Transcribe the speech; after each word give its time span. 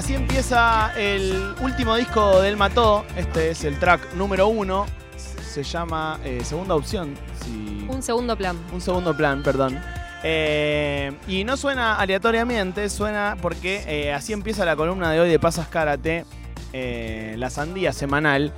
Así 0.00 0.14
empieza 0.14 0.94
el 0.96 1.54
último 1.60 1.94
disco 1.94 2.40
del 2.40 2.56
Mató. 2.56 3.04
Este 3.16 3.50
es 3.50 3.64
el 3.64 3.78
track 3.78 4.14
número 4.14 4.48
uno. 4.48 4.86
Se 5.42 5.62
llama 5.62 6.18
eh, 6.24 6.40
Segunda 6.42 6.74
Opción. 6.74 7.14
Si... 7.44 7.86
Un 7.86 8.02
segundo 8.02 8.34
plan. 8.34 8.56
Un 8.72 8.80
segundo 8.80 9.14
plan, 9.14 9.42
perdón. 9.42 9.78
Eh, 10.24 11.12
y 11.28 11.44
no 11.44 11.58
suena 11.58 11.96
aleatoriamente, 11.96 12.88
suena 12.88 13.36
porque 13.42 13.84
eh, 13.86 14.14
así 14.14 14.32
empieza 14.32 14.64
la 14.64 14.74
columna 14.74 15.12
de 15.12 15.20
hoy 15.20 15.28
de 15.28 15.38
Pasas 15.38 15.68
Karate, 15.68 16.24
la 16.72 17.50
sandía 17.50 17.92
semanal, 17.92 18.54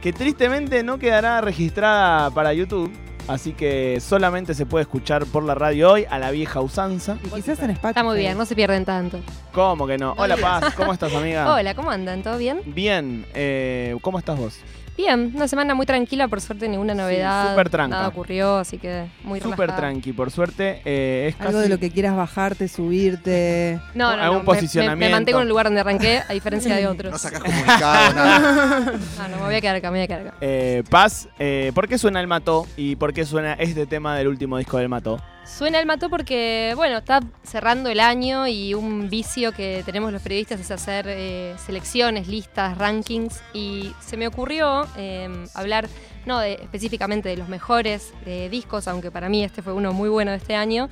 que 0.00 0.12
tristemente 0.12 0.84
no 0.84 1.00
quedará 1.00 1.40
registrada 1.40 2.30
para 2.30 2.54
YouTube. 2.54 2.92
Así 3.26 3.52
que 3.52 4.00
solamente 4.00 4.54
se 4.54 4.66
puede 4.66 4.82
escuchar 4.82 5.24
por 5.24 5.44
la 5.44 5.54
radio 5.54 5.92
hoy 5.92 6.06
a 6.10 6.18
la 6.18 6.30
vieja 6.30 6.60
usanza. 6.60 7.16
Y 7.24 7.28
quizás 7.30 7.58
en 7.60 7.70
Spotify. 7.70 7.88
Está 7.88 8.04
muy 8.04 8.18
bien, 8.18 8.36
no 8.36 8.44
se 8.44 8.54
pierden 8.54 8.84
tanto. 8.84 9.18
¿Cómo 9.52 9.86
que 9.86 9.96
no? 9.96 10.14
Hola 10.18 10.36
Paz, 10.36 10.74
¿cómo 10.74 10.92
estás 10.92 11.14
amiga? 11.14 11.54
Hola, 11.54 11.74
¿cómo 11.74 11.90
andan? 11.90 12.22
¿Todo 12.22 12.36
bien? 12.36 12.60
Bien, 12.66 13.24
eh, 13.34 13.96
¿cómo 14.02 14.18
estás 14.18 14.38
vos? 14.38 14.58
Bien, 14.96 15.32
una 15.34 15.48
semana 15.48 15.74
muy 15.74 15.86
tranquila, 15.86 16.28
por 16.28 16.40
suerte 16.40 16.68
ninguna 16.68 16.94
novedad. 16.94 17.50
súper 17.50 17.68
tranca. 17.68 17.96
Nada 17.96 18.08
ocurrió, 18.08 18.58
así 18.58 18.78
que 18.78 19.06
muy 19.24 19.40
Súper 19.40 19.58
relajada. 19.58 19.76
tranqui, 19.78 20.12
por 20.12 20.30
suerte. 20.30 20.82
eh, 20.84 21.26
es 21.34 21.40
Algo 21.40 21.54
casi- 21.54 21.62
de 21.64 21.68
lo 21.68 21.80
que 21.80 21.90
quieras 21.90 22.14
bajarte, 22.14 22.68
subirte. 22.68 23.80
No, 23.94 24.10
no, 24.12 24.16
no, 24.18 24.22
Algún 24.22 24.38
me- 24.38 24.44
me- 24.44 24.52
Me, 24.52 24.54
posicionamiento. 24.54 25.16
mantengo 25.16 25.38
en 25.38 25.42
el 25.42 25.48
lugar 25.48 25.66
donde 25.66 25.80
arranqué, 25.80 26.22
a 26.28 26.32
diferencia 26.32 26.76
de 26.76 26.86
otros. 26.86 27.10
No 27.10 27.18
sacas 27.18 27.40
comunicado, 27.42 28.14
nada. 28.14 28.80
No, 29.18 29.28
no, 29.28 29.36
me 29.38 29.42
voy 29.46 29.54
a 29.56 29.60
quedar 29.60 29.76
acá, 29.76 29.90
me 29.90 29.98
voy 29.98 30.04
a 30.04 30.06
quedar 30.06 30.20
acá. 30.28 30.36
Eh, 30.40 30.84
Paz, 30.88 31.28
eh, 31.40 31.72
¿por 31.74 31.88
qué 31.88 31.98
suena 31.98 32.20
el 32.20 32.26
Mató 32.28 32.66
y 32.76 32.94
por 32.96 33.12
qué 33.12 33.24
suena 33.26 33.54
este 33.54 33.86
tema 33.86 34.16
del 34.16 34.28
último 34.28 34.58
disco 34.58 34.78
del 34.78 34.88
Mató? 34.88 35.20
Suena 35.46 35.78
el 35.78 35.86
mató 35.86 36.08
porque, 36.08 36.72
bueno, 36.74 36.98
está 36.98 37.20
cerrando 37.42 37.90
el 37.90 38.00
año 38.00 38.46
y 38.48 38.74
un 38.74 39.08
vicio 39.10 39.52
que 39.52 39.82
tenemos 39.84 40.12
los 40.12 40.22
periodistas 40.22 40.58
es 40.58 40.70
hacer 40.70 41.06
eh, 41.08 41.54
selecciones, 41.64 42.28
listas, 42.28 42.76
rankings. 42.78 43.40
Y 43.52 43.92
se 44.00 44.16
me 44.16 44.26
ocurrió 44.26 44.86
eh, 44.96 45.28
hablar, 45.54 45.88
no 46.26 46.38
de- 46.40 46.54
específicamente 46.54 47.28
de 47.28 47.36
los 47.36 47.48
mejores 47.48 48.12
eh, 48.26 48.48
discos, 48.50 48.88
aunque 48.88 49.10
para 49.10 49.28
mí 49.28 49.44
este 49.44 49.62
fue 49.62 49.74
uno 49.74 49.92
muy 49.92 50.08
bueno 50.08 50.30
de 50.30 50.38
este 50.38 50.56
año, 50.56 50.88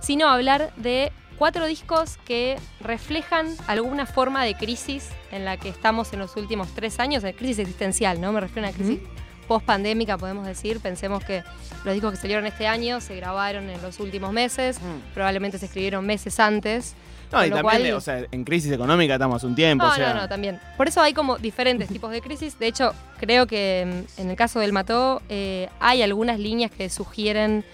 sino 0.00 0.28
hablar 0.28 0.72
de 0.76 1.10
cuatro 1.38 1.64
discos 1.66 2.18
que 2.26 2.56
reflejan 2.80 3.48
alguna 3.66 4.06
forma 4.06 4.44
de 4.44 4.54
crisis 4.54 5.08
en 5.32 5.44
la 5.44 5.56
que 5.56 5.70
estamos 5.70 6.12
en 6.12 6.20
los 6.20 6.36
últimos 6.36 6.68
tres 6.74 7.00
años, 7.00 7.24
crisis 7.36 7.60
existencial, 7.60 8.20
¿no? 8.20 8.32
Me 8.32 8.40
refiero 8.40 8.68
a 8.68 8.70
una 8.70 8.78
crisis 8.78 9.00
post-pandémica, 9.44 10.18
podemos 10.18 10.46
decir. 10.46 10.80
Pensemos 10.80 11.24
que 11.24 11.42
los 11.84 11.94
discos 11.94 12.12
que 12.12 12.16
salieron 12.18 12.46
este 12.46 12.66
año 12.66 13.00
se 13.00 13.16
grabaron 13.16 13.68
en 13.70 13.80
los 13.82 14.00
últimos 14.00 14.32
meses, 14.32 14.78
probablemente 15.14 15.58
se 15.58 15.66
escribieron 15.66 16.04
meses 16.06 16.38
antes. 16.40 16.94
No, 17.32 17.44
y 17.44 17.50
también, 17.50 17.62
cual- 17.62 17.92
o 17.94 18.00
sea, 18.00 18.24
en 18.30 18.44
crisis 18.44 18.70
económica 18.70 19.14
estamos 19.14 19.42
un 19.42 19.54
tiempo, 19.56 19.84
No, 19.84 19.90
o 19.90 19.94
sea, 19.94 20.14
no, 20.14 20.20
no, 20.22 20.28
también. 20.28 20.60
Por 20.76 20.86
eso 20.86 21.00
hay 21.00 21.12
como 21.14 21.36
diferentes 21.38 21.88
tipos 21.88 22.12
de 22.12 22.20
crisis. 22.20 22.58
De 22.60 22.68
hecho, 22.68 22.92
creo 23.18 23.46
que 23.48 24.04
mm, 24.16 24.20
en 24.20 24.30
el 24.30 24.36
caso 24.36 24.60
del 24.60 24.72
Mató 24.72 25.20
eh, 25.28 25.68
hay 25.80 26.02
algunas 26.02 26.38
líneas 26.38 26.70
que 26.70 26.88
sugieren 26.90 27.64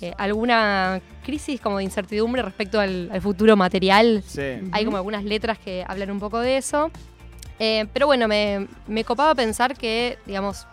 eh, 0.00 0.12
alguna 0.18 1.00
crisis 1.24 1.60
como 1.60 1.78
de 1.78 1.84
incertidumbre 1.84 2.42
respecto 2.42 2.78
al, 2.78 3.10
al 3.12 3.20
futuro 3.20 3.56
material. 3.56 4.22
sí. 4.24 4.60
Hay 4.70 4.84
como 4.84 4.98
algunas 4.98 5.24
letras 5.24 5.58
que 5.58 5.84
hablan 5.88 6.12
un 6.12 6.20
poco 6.20 6.38
de 6.38 6.56
eso. 6.58 6.92
Eh, 7.58 7.86
pero 7.92 8.06
bueno, 8.06 8.28
me, 8.28 8.68
me 8.86 9.02
copaba 9.02 9.34
pensar 9.34 9.76
que, 9.76 10.16
digamos, 10.26 10.64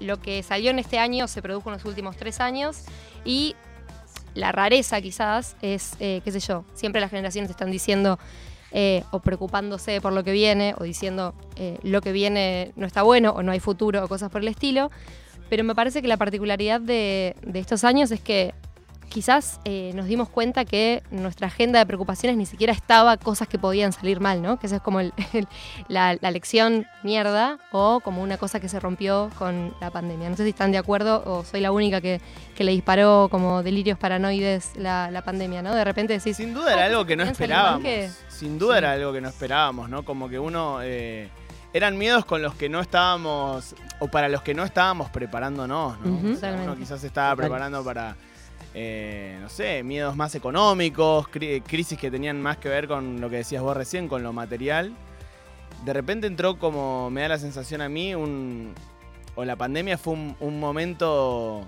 lo 0.00 0.20
que 0.20 0.42
salió 0.42 0.70
en 0.70 0.78
este 0.78 0.98
año 0.98 1.28
se 1.28 1.42
produjo 1.42 1.70
en 1.70 1.74
los 1.74 1.84
últimos 1.84 2.16
tres 2.16 2.40
años 2.40 2.84
y 3.24 3.54
la 4.34 4.52
rareza 4.52 5.00
quizás 5.00 5.56
es, 5.60 5.94
eh, 6.00 6.20
qué 6.24 6.32
sé 6.32 6.40
yo, 6.40 6.64
siempre 6.74 7.00
las 7.00 7.10
generaciones 7.10 7.50
están 7.50 7.70
diciendo 7.70 8.18
eh, 8.72 9.02
o 9.10 9.18
preocupándose 9.20 10.00
por 10.00 10.12
lo 10.12 10.22
que 10.22 10.32
viene 10.32 10.74
o 10.78 10.84
diciendo 10.84 11.34
eh, 11.56 11.78
lo 11.82 12.00
que 12.00 12.12
viene 12.12 12.72
no 12.76 12.86
está 12.86 13.02
bueno 13.02 13.32
o 13.32 13.42
no 13.42 13.52
hay 13.52 13.60
futuro 13.60 14.04
o 14.04 14.08
cosas 14.08 14.30
por 14.30 14.42
el 14.42 14.48
estilo. 14.48 14.90
Pero 15.48 15.64
me 15.64 15.74
parece 15.74 16.00
que 16.00 16.06
la 16.06 16.16
particularidad 16.16 16.80
de, 16.80 17.34
de 17.42 17.58
estos 17.58 17.82
años 17.82 18.12
es 18.12 18.20
que 18.20 18.54
quizás 19.10 19.60
eh, 19.64 19.90
nos 19.94 20.06
dimos 20.06 20.28
cuenta 20.30 20.64
que 20.64 21.02
nuestra 21.10 21.48
agenda 21.48 21.78
de 21.80 21.84
preocupaciones 21.86 22.38
ni 22.38 22.46
siquiera 22.46 22.72
estaba 22.72 23.16
cosas 23.18 23.48
que 23.48 23.58
podían 23.58 23.92
salir 23.92 24.20
mal, 24.20 24.40
¿no? 24.40 24.58
Que 24.58 24.66
esa 24.68 24.76
es 24.76 24.82
como 24.82 25.00
el- 25.00 25.12
el- 25.34 25.46
la, 25.88 26.16
la 26.20 26.30
lección 26.30 26.86
mierda 27.02 27.58
o 27.72 28.00
como 28.00 28.22
una 28.22 28.38
cosa 28.38 28.60
que 28.60 28.68
se 28.68 28.80
rompió 28.80 29.28
con 29.38 29.74
la 29.80 29.90
pandemia. 29.90 30.30
No 30.30 30.36
sé 30.36 30.44
si 30.44 30.50
están 30.50 30.72
de 30.72 30.78
acuerdo 30.78 31.22
o 31.26 31.44
soy 31.44 31.60
la 31.60 31.72
única 31.72 32.00
que, 32.00 32.20
que 32.54 32.64
le 32.64 32.72
disparó 32.72 33.28
como 33.30 33.62
delirios 33.62 33.98
paranoides 33.98 34.72
la, 34.76 35.10
la 35.10 35.22
pandemia, 35.22 35.60
¿no? 35.60 35.74
De 35.74 35.84
repente 35.84 36.12
decís... 36.14 36.36
Sin 36.36 36.54
duda 36.54 36.72
era 36.72 36.82
"Oh, 36.84 36.86
algo 36.86 37.04
que 37.04 37.16
no 37.16 37.24
esperábamos. 37.24 37.82
que-". 37.82 38.08
Sin 38.28 38.58
duda 38.58 38.74
Sí. 38.74 38.78
era 38.78 38.92
algo 38.92 39.12
que 39.12 39.20
no 39.20 39.28
esperábamos, 39.28 39.90
¿no? 39.90 40.04
Como 40.04 40.28
que 40.28 40.38
uno... 40.38 40.78
eh, 40.82 41.28
eran 41.72 41.96
miedos 41.96 42.24
con 42.24 42.42
los 42.42 42.56
que 42.56 42.68
no 42.68 42.80
estábamos, 42.80 43.76
o 44.00 44.08
para 44.08 44.28
los 44.28 44.42
que 44.42 44.54
no 44.54 44.64
estábamos 44.64 45.08
preparándonos, 45.10 46.00
¿no? 46.00 46.32
O 46.32 46.36
sea, 46.36 46.52
uno 46.60 46.74
quizás 46.74 47.00
se 47.00 47.06
estaba 47.06 47.36
preparando 47.36 47.84
para, 47.84 48.16
eh, 48.74 49.36
no 49.40 49.48
sé, 49.48 49.82
miedos 49.82 50.14
más 50.16 50.34
económicos, 50.34 51.26
cri- 51.28 51.62
crisis 51.66 51.98
que 51.98 52.10
tenían 52.10 52.40
más 52.40 52.56
que 52.58 52.68
ver 52.68 52.86
con 52.88 53.20
lo 53.20 53.28
que 53.30 53.36
decías 53.36 53.62
vos 53.62 53.76
recién, 53.76 54.08
con 54.08 54.22
lo 54.22 54.32
material. 54.32 54.92
De 55.84 55.92
repente 55.92 56.26
entró 56.26 56.58
como, 56.58 57.10
me 57.10 57.22
da 57.22 57.28
la 57.28 57.38
sensación 57.38 57.80
a 57.80 57.88
mí, 57.88 58.14
un... 58.14 58.74
O 59.36 59.44
la 59.44 59.56
pandemia 59.56 59.96
fue 59.96 60.14
un, 60.14 60.36
un 60.40 60.58
momento 60.60 61.64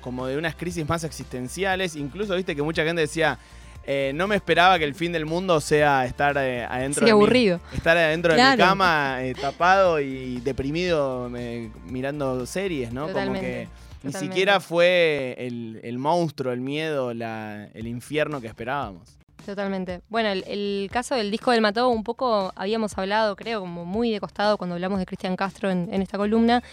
como 0.00 0.26
de 0.26 0.36
unas 0.36 0.54
crisis 0.54 0.86
más 0.88 1.04
existenciales. 1.04 1.96
Incluso, 1.96 2.34
viste 2.36 2.54
que 2.54 2.62
mucha 2.62 2.84
gente 2.84 3.00
decía, 3.02 3.38
eh, 3.84 4.12
no 4.14 4.26
me 4.26 4.36
esperaba 4.36 4.78
que 4.78 4.84
el 4.84 4.94
fin 4.94 5.12
del 5.12 5.26
mundo 5.26 5.60
sea 5.60 6.04
estar 6.04 6.36
eh, 6.38 6.64
adentro 6.64 7.00
Sí, 7.00 7.06
de 7.06 7.06
mi- 7.06 7.10
aburrido. 7.12 7.60
estar 7.72 7.96
adentro 7.96 8.34
de 8.34 8.50
mi 8.50 8.56
cama, 8.56 9.18
eh, 9.22 9.34
tapado 9.40 10.00
y 10.00 10.40
deprimido, 10.40 11.30
eh, 11.36 11.70
mirando 11.86 12.44
series, 12.46 12.92
¿no? 12.92 13.06
Totalmente, 13.06 13.38
Como 13.38 13.40
que 13.40 13.68
ni 14.02 14.10
totalmente. 14.12 14.18
siquiera 14.20 14.60
fue 14.60 15.34
el, 15.38 15.80
el 15.82 15.98
monstruo, 15.98 16.52
el 16.52 16.60
miedo, 16.60 17.12
la- 17.14 17.66
el 17.74 17.86
infierno 17.86 18.40
que 18.40 18.46
esperábamos. 18.46 19.16
Totalmente. 19.44 20.00
Bueno, 20.08 20.28
el, 20.30 20.42
el 20.48 20.88
caso 20.90 21.14
del 21.14 21.30
disco 21.30 21.52
del 21.52 21.60
Mató, 21.60 21.88
un 21.88 22.02
poco 22.02 22.52
habíamos 22.56 22.98
hablado, 22.98 23.36
creo, 23.36 23.60
como 23.60 23.84
muy 23.84 24.10
de 24.10 24.18
costado 24.18 24.56
cuando 24.58 24.74
hablamos 24.74 24.98
de 24.98 25.06
Cristian 25.06 25.36
Castro 25.36 25.70
en, 25.70 25.88
en 25.92 26.02
esta 26.02 26.18
columna, 26.18 26.64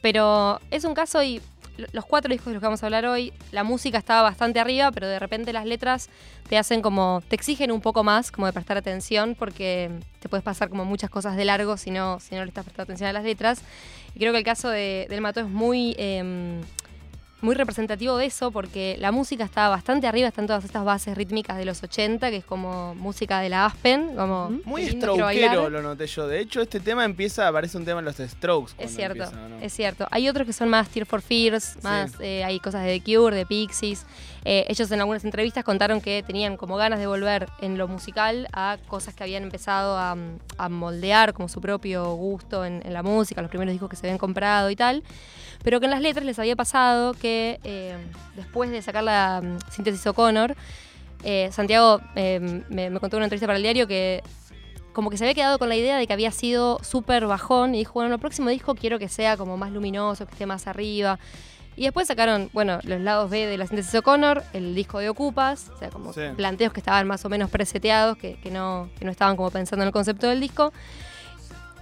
pero 0.00 0.58
es 0.70 0.84
un 0.84 0.94
caso 0.94 1.22
y 1.22 1.42
los 1.92 2.04
cuatro 2.04 2.30
discos 2.30 2.46
de 2.46 2.54
los 2.54 2.60
que 2.60 2.66
vamos 2.66 2.82
a 2.82 2.86
hablar 2.86 3.06
hoy, 3.06 3.32
la 3.50 3.64
música 3.64 3.98
estaba 3.98 4.22
bastante 4.22 4.60
arriba, 4.60 4.90
pero 4.92 5.06
de 5.06 5.18
repente 5.18 5.52
las 5.52 5.66
letras 5.66 6.08
te 6.48 6.58
hacen 6.58 6.82
como, 6.82 7.22
te 7.28 7.36
exigen 7.36 7.72
un 7.72 7.80
poco 7.80 8.04
más, 8.04 8.30
como 8.30 8.46
de 8.46 8.52
prestar 8.52 8.76
atención, 8.76 9.34
porque 9.38 9.90
te 10.20 10.28
puedes 10.28 10.44
pasar 10.44 10.68
como 10.68 10.84
muchas 10.84 11.10
cosas 11.10 11.36
de 11.36 11.44
largo 11.44 11.76
si 11.76 11.90
no, 11.90 12.20
si 12.20 12.34
no 12.34 12.42
le 12.42 12.48
estás 12.48 12.64
prestando 12.64 12.84
atención 12.84 13.08
a 13.08 13.12
las 13.12 13.24
letras. 13.24 13.60
Y 14.14 14.18
creo 14.18 14.32
que 14.32 14.38
el 14.38 14.44
caso 14.44 14.68
de, 14.68 15.06
del 15.08 15.20
Mató 15.20 15.40
es 15.40 15.48
muy... 15.48 15.94
em, 15.98 16.60
muy 17.42 17.54
representativo 17.56 18.16
de 18.16 18.26
eso 18.26 18.50
porque 18.50 18.96
la 19.00 19.10
música 19.10 19.44
está 19.44 19.68
bastante 19.68 20.06
arriba, 20.06 20.28
están 20.28 20.46
todas 20.46 20.64
estas 20.64 20.84
bases 20.84 21.16
rítmicas 21.16 21.58
de 21.58 21.64
los 21.64 21.82
80, 21.82 22.30
que 22.30 22.36
es 22.36 22.44
como 22.44 22.94
música 22.94 23.40
de 23.40 23.48
la 23.48 23.66
Aspen, 23.66 24.14
como. 24.14 24.50
Muy 24.64 24.88
bailar. 24.92 25.70
lo 25.70 25.82
noté 25.82 26.06
yo. 26.06 26.26
De 26.28 26.40
hecho, 26.40 26.62
este 26.62 26.78
tema 26.80 27.04
empieza, 27.04 27.50
parece 27.52 27.76
un 27.76 27.84
tema 27.84 27.98
en 27.98 28.04
los 28.04 28.16
Strokes. 28.16 28.72
Es 28.78 28.94
cierto, 28.94 29.24
empieza, 29.24 29.48
¿no? 29.48 29.58
es 29.58 29.72
cierto. 29.72 30.06
Hay 30.10 30.28
otros 30.28 30.46
que 30.46 30.52
son 30.52 30.68
más 30.68 30.88
Tear 30.88 31.04
for 31.04 31.20
Fears, 31.20 31.76
más 31.82 32.12
eh, 32.20 32.44
hay 32.44 32.60
cosas 32.60 32.84
de 32.84 33.00
The 33.00 33.04
Cure, 33.04 33.36
de 33.36 33.44
Pixies. 33.44 34.06
Eh, 34.44 34.64
ellos 34.68 34.90
en 34.90 35.00
algunas 35.00 35.24
entrevistas 35.24 35.64
contaron 35.64 36.00
que 36.00 36.22
tenían 36.24 36.56
como 36.56 36.76
ganas 36.76 36.98
de 36.98 37.06
volver 37.06 37.48
en 37.60 37.78
lo 37.78 37.86
musical 37.86 38.48
a 38.52 38.76
cosas 38.88 39.14
que 39.14 39.22
habían 39.22 39.44
empezado 39.44 39.96
a, 39.96 40.16
a 40.58 40.68
moldear 40.68 41.32
como 41.32 41.48
su 41.48 41.60
propio 41.60 42.12
gusto 42.14 42.64
en, 42.64 42.82
en 42.84 42.92
la 42.92 43.02
música, 43.02 43.40
los 43.40 43.50
primeros 43.50 43.72
discos 43.72 43.88
que 43.88 43.96
se 43.96 44.06
habían 44.06 44.18
comprado 44.18 44.70
y 44.70 44.76
tal. 44.76 45.02
Pero 45.62 45.78
que 45.78 45.86
en 45.86 45.92
las 45.92 46.00
letras 46.00 46.26
les 46.26 46.38
había 46.40 46.56
pasado 46.56 47.14
que 47.14 47.31
eh, 47.64 47.96
después 48.36 48.70
de 48.70 48.82
sacar 48.82 49.04
la 49.04 49.40
mm, 49.42 49.58
síntesis 49.70 50.06
O'Connor, 50.06 50.54
eh, 51.24 51.48
Santiago 51.52 52.00
eh, 52.16 52.40
me, 52.68 52.90
me 52.90 53.00
contó 53.00 53.16
en 53.16 53.20
una 53.20 53.26
entrevista 53.26 53.46
para 53.46 53.56
el 53.56 53.62
diario 53.62 53.86
que 53.86 54.22
como 54.92 55.08
que 55.08 55.16
se 55.16 55.24
había 55.24 55.34
quedado 55.34 55.58
con 55.58 55.68
la 55.68 55.76
idea 55.76 55.96
de 55.96 56.06
que 56.06 56.12
había 56.12 56.30
sido 56.32 56.78
súper 56.82 57.26
bajón 57.26 57.74
y 57.74 57.78
dijo, 57.78 57.94
bueno, 57.94 58.12
el 58.14 58.20
próximo 58.20 58.50
disco 58.50 58.74
quiero 58.74 58.98
que 58.98 59.08
sea 59.08 59.36
como 59.38 59.56
más 59.56 59.70
luminoso, 59.72 60.26
que 60.26 60.32
esté 60.32 60.44
más 60.46 60.66
arriba. 60.66 61.18
Y 61.76 61.84
después 61.84 62.06
sacaron, 62.08 62.50
bueno, 62.52 62.78
los 62.82 63.00
lados 63.00 63.30
B 63.30 63.46
de 63.46 63.56
la 63.56 63.66
síntesis 63.66 63.94
O'Connor, 63.94 64.42
el 64.52 64.74
disco 64.74 64.98
de 64.98 65.08
Ocupas, 65.08 65.70
o 65.74 65.78
sea, 65.78 65.88
como 65.88 66.12
Sí. 66.12 66.20
planteos 66.36 66.74
que 66.74 66.80
estaban 66.80 67.06
más 67.06 67.24
o 67.24 67.30
menos 67.30 67.48
preseteados, 67.48 68.18
que, 68.18 68.34
que 68.42 68.50
no, 68.50 68.90
que 68.98 69.06
no 69.06 69.10
estaban 69.10 69.36
como 69.36 69.50
pensando 69.50 69.82
en 69.82 69.86
el 69.86 69.92
concepto 69.92 70.26
del 70.26 70.40
disco. 70.40 70.72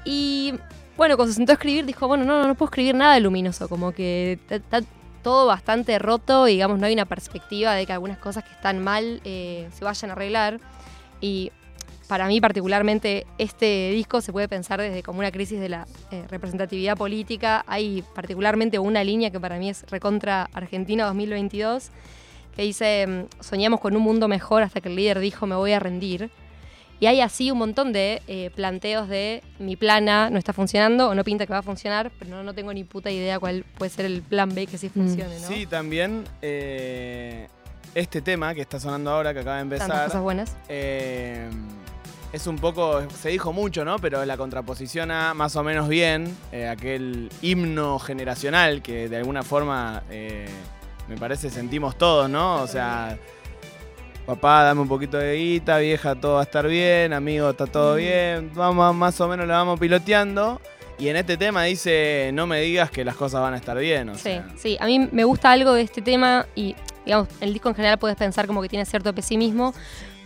Y 0.05 0.55
bueno, 0.96 1.17
cuando 1.17 1.32
se 1.32 1.37
sentó 1.38 1.50
a 1.53 1.55
escribir, 1.55 1.85
dijo, 1.87 2.06
bueno, 2.06 2.25
no, 2.25 2.41
no, 2.41 2.46
no 2.46 2.55
puedo 2.55 2.69
escribir 2.70 2.94
nada 2.94 3.14
de 3.14 3.20
luminoso, 3.20 3.69
como 3.69 3.91
que 3.91 4.38
todo 5.22 5.46
bastante 5.46 5.99
roto 5.99 6.44
digamos 6.44 6.78
no 6.78 6.87
hay 6.87 6.94
una 6.94 7.06
perspectiva 7.06 7.75
de 7.75 7.87
que 7.87 7.93
algunas 7.93 8.19
cosas 8.19 8.44
que 8.44 8.52
están 8.52 8.82
mal 8.82 9.20
eh, 9.25 9.69
se 9.72 9.84
vayan 9.84 10.11
a 10.11 10.14
arreglar. 10.14 10.61
Y 11.20 11.52
para 12.08 12.26
mí 12.26 12.40
particularmente 12.40 13.25
este 13.38 13.93
disco 13.93 14.20
se 14.20 14.32
puede 14.32 14.49
pensar 14.49 14.81
desde 14.81 15.02
como 15.02 15.20
una 15.20 15.31
crisis 15.31 15.61
de 15.61 15.69
la 15.69 15.87
eh, 16.11 16.25
representatividad 16.28 16.96
política. 16.96 17.64
Hay 17.69 18.02
particularmente 18.14 18.81
una 18.81 19.05
línea 19.05 19.31
que 19.31 19.38
para 19.38 19.58
mí 19.58 19.70
es 19.70 19.84
recontra 19.88 20.50
Argentina 20.52 21.05
2022, 21.06 21.90
que 22.56 22.62
dice, 22.62 23.06
mm, 23.06 23.43
soñamos 23.43 23.78
con 23.78 23.96
un 23.96 24.02
mundo 24.02 24.26
mejor 24.26 24.64
hasta 24.64 24.81
que 24.81 24.88
el 24.88 24.96
líder 24.96 25.20
dijo 25.20 25.46
me 25.46 25.55
voy 25.55 25.70
a 25.70 25.78
rendir. 25.78 26.31
Y 27.00 27.06
hay 27.06 27.23
así 27.23 27.50
un 27.50 27.58
montón 27.58 27.93
de 27.93 28.20
eh, 28.29 28.50
planteos 28.55 29.08
de 29.08 29.43
mi 29.58 29.75
plana 29.75 30.29
no 30.31 30.38
está 30.38 30.52
funcionando 30.52 31.08
o 31.08 31.14
no 31.14 31.25
pinta 31.25 31.47
que 31.47 31.52
va 31.52 31.61
a 31.61 31.62
funcionar, 31.62 32.12
pero 32.19 32.31
no, 32.31 32.43
no 32.43 32.55
tengo 32.55 32.73
ni 32.75 32.85
puta 32.85 33.11
idea 33.11 33.41
cuál 33.41 33.64
puede 33.79 33.91
ser 33.91 34.05
el 34.05 34.20
plan 34.23 34.55
B 34.55 34.67
que 34.67 34.76
sí 34.76 34.91
funcione, 34.91 35.41
¿no? 35.41 35.49
Sí, 35.49 35.64
también 35.67 36.25
eh, 36.43 37.49
este 37.94 38.20
tema 38.20 38.55
que 38.55 38.61
está 38.61 38.79
sonando 38.79 39.11
ahora, 39.11 39.32
que 39.32 39.41
acaba 39.41 39.56
de 39.56 39.62
Tantas 39.62 39.81
empezar, 39.81 40.06
cosas 40.06 40.23
buenas. 40.23 40.56
eh, 40.69 41.49
es 42.32 42.47
un 42.47 42.56
poco, 42.58 43.03
se 43.20 43.31
dijo 43.31 43.53
mucho, 43.53 43.85
¿no? 43.85 43.99
Pero 43.99 44.25
la 44.25 44.37
contraposición 44.37 45.11
a 45.11 45.35
más 45.35 45.56
o 45.56 45.64
menos 45.64 45.88
bien, 45.88 46.37
eh, 46.53 46.69
aquel 46.69 47.29
himno 47.43 47.99
generacional 47.99 48.82
que 48.82 49.08
de 49.08 49.17
alguna 49.17 49.43
forma 49.43 50.05
eh, 50.11 50.46
me 51.08 51.17
parece 51.17 51.50
sentimos 51.50 51.99
todos, 51.99 52.31
¿no? 52.31 52.62
O 52.62 52.67
sea, 52.69 53.19
papá, 54.26 54.62
dame 54.64 54.81
un 54.82 54.88
poquito 54.88 55.17
de 55.19 55.37
guita, 55.37 55.78
vieja, 55.78 56.14
todo 56.14 56.34
va 56.34 56.40
a 56.40 56.44
estar 56.44 56.67
bien, 56.67 57.12
amigo, 57.12 57.50
está 57.50 57.67
todo 57.67 57.94
bien, 57.96 58.50
vamos, 58.55 58.94
más 58.94 59.20
o 59.20 59.28
menos 59.28 59.46
lo 59.46 59.52
vamos 59.52 59.78
piloteando. 59.81 60.61
Y 60.99 61.08
en 61.08 61.17
este 61.17 61.37
tema 61.38 61.64
dice, 61.64 62.31
no 62.34 62.46
me 62.46 62.61
digas 62.61 62.90
que 62.90 63.05
las 63.05 63.17
cosas 63.17 63.40
van 63.40 63.55
a 63.55 63.56
estar 63.56 63.76
bien, 63.78 64.11
o 64.11 64.14
Sí, 64.17 64.20
sea. 64.20 64.46
sí. 64.56 64.76
A 64.81 64.87
mí 64.87 65.08
me 65.11 65.25
gusta 65.25 65.50
algo 65.50 65.72
de 65.72 65.82
este 65.82 66.02
tema 66.02 66.46
y, 66.55 66.76
digamos, 67.06 67.28
el 67.40 67.52
disco 67.55 67.70
en 67.70 67.75
general 67.75 67.99
puedes 67.99 68.19
pensar 68.19 68.46
como 68.46 68.61
que 68.61 68.69
tiene 68.69 68.84
cierto 68.84 69.14
pesimismo, 69.14 69.72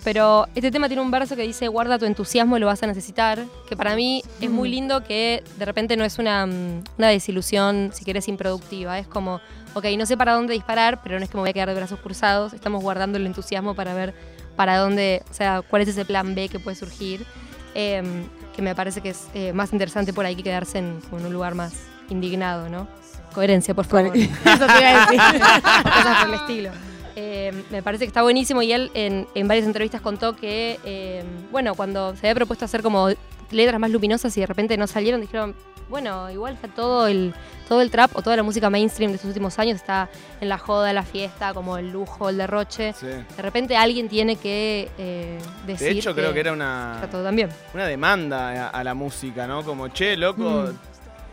pero 0.04 0.46
este 0.54 0.70
tema 0.70 0.86
tiene 0.86 1.02
un 1.02 1.10
verso 1.10 1.34
que 1.34 1.42
dice, 1.42 1.66
guarda 1.68 1.98
tu 1.98 2.04
entusiasmo, 2.04 2.58
lo 2.58 2.66
vas 2.66 2.82
a 2.82 2.86
necesitar, 2.86 3.42
que 3.66 3.74
para 3.74 3.96
mí 3.96 4.22
es 4.40 4.50
muy 4.50 4.68
lindo 4.68 5.02
que 5.02 5.42
de 5.56 5.64
repente 5.64 5.96
no 5.96 6.04
es 6.04 6.18
una, 6.18 6.44
mm, 6.44 6.84
una 6.98 7.08
desilusión, 7.08 7.90
si 7.94 8.04
querés, 8.04 8.28
improductiva. 8.28 8.98
Es 8.98 9.06
como, 9.06 9.40
ok, 9.72 9.86
no 9.96 10.04
sé 10.04 10.18
para 10.18 10.34
dónde 10.34 10.52
disparar, 10.52 11.02
pero 11.02 11.18
no 11.18 11.24
es 11.24 11.30
que 11.30 11.38
me 11.38 11.40
voy 11.40 11.50
a 11.50 11.52
quedar 11.54 11.70
de 11.70 11.74
brazos 11.74 11.98
cruzados, 12.00 12.52
estamos 12.52 12.82
guardando 12.82 13.16
el 13.16 13.26
entusiasmo 13.26 13.74
para 13.74 13.94
ver 13.94 14.14
para 14.56 14.76
dónde, 14.76 15.22
o 15.30 15.34
sea, 15.34 15.62
cuál 15.62 15.82
es 15.82 15.88
ese 15.88 16.04
plan 16.04 16.34
B 16.34 16.48
que 16.48 16.60
puede 16.60 16.76
surgir. 16.76 17.26
Em, 17.74 18.28
que 18.54 18.62
me 18.62 18.74
parece 18.74 19.00
que 19.00 19.10
es 19.10 19.26
eh, 19.34 19.52
más 19.52 19.72
interesante 19.72 20.12
por 20.12 20.24
ahí 20.24 20.36
que 20.36 20.44
quedarse 20.44 20.78
en, 20.78 21.00
como 21.00 21.18
en 21.18 21.26
un 21.26 21.32
lugar 21.32 21.56
más 21.56 21.72
indignado, 22.08 22.68
¿no? 22.68 22.86
Coherencia, 23.34 23.74
por 23.74 23.84
favor. 23.84 24.12
Eso 24.16 24.28
te 24.44 24.80
iba 24.80 24.90
a 24.90 25.06
decir. 25.06 25.20
Cosas 25.82 26.24
por 26.24 26.28
el 26.28 26.34
estilo. 26.34 26.93
Eh, 27.16 27.52
me 27.70 27.82
parece 27.82 28.04
que 28.04 28.08
está 28.08 28.22
buenísimo 28.22 28.62
y 28.62 28.72
él 28.72 28.90
en, 28.94 29.26
en 29.34 29.48
varias 29.48 29.66
entrevistas 29.66 30.00
contó 30.00 30.34
que, 30.34 30.78
eh, 30.84 31.22
bueno, 31.52 31.74
cuando 31.74 32.12
se 32.16 32.26
había 32.26 32.34
propuesto 32.34 32.64
hacer 32.64 32.82
como 32.82 33.08
letras 33.50 33.78
más 33.80 33.90
luminosas 33.90 34.36
y 34.36 34.40
de 34.40 34.46
repente 34.46 34.76
no 34.76 34.86
salieron, 34.86 35.20
dijeron, 35.20 35.54
bueno, 35.88 36.30
igual 36.30 36.54
está 36.54 36.66
todo 36.66 37.06
el, 37.06 37.34
todo 37.68 37.82
el 37.82 37.90
trap 37.90 38.16
o 38.16 38.22
toda 38.22 38.36
la 38.36 38.42
música 38.42 38.70
mainstream 38.70 39.10
de 39.12 39.16
estos 39.16 39.28
últimos 39.28 39.58
años 39.58 39.76
está 39.76 40.08
en 40.40 40.48
la 40.48 40.58
joda, 40.58 40.92
la 40.92 41.02
fiesta, 41.04 41.52
como 41.54 41.76
el 41.76 41.92
lujo, 41.92 42.30
el 42.30 42.38
derroche. 42.38 42.94
Sí. 42.94 43.06
De 43.06 43.42
repente 43.42 43.76
alguien 43.76 44.08
tiene 44.08 44.36
que 44.36 44.90
eh, 44.98 45.38
decir 45.66 45.88
De 45.88 45.98
hecho, 45.98 46.14
creo 46.14 46.32
que 46.32 46.40
era 46.40 46.52
una, 46.52 46.92
está 46.96 47.10
todo 47.10 47.22
tan 47.22 47.36
bien. 47.36 47.50
una 47.74 47.86
demanda 47.86 48.68
a, 48.68 48.68
a 48.70 48.82
la 48.82 48.94
música, 48.94 49.46
¿no? 49.46 49.62
Como, 49.62 49.88
che, 49.88 50.16
loco, 50.16 50.70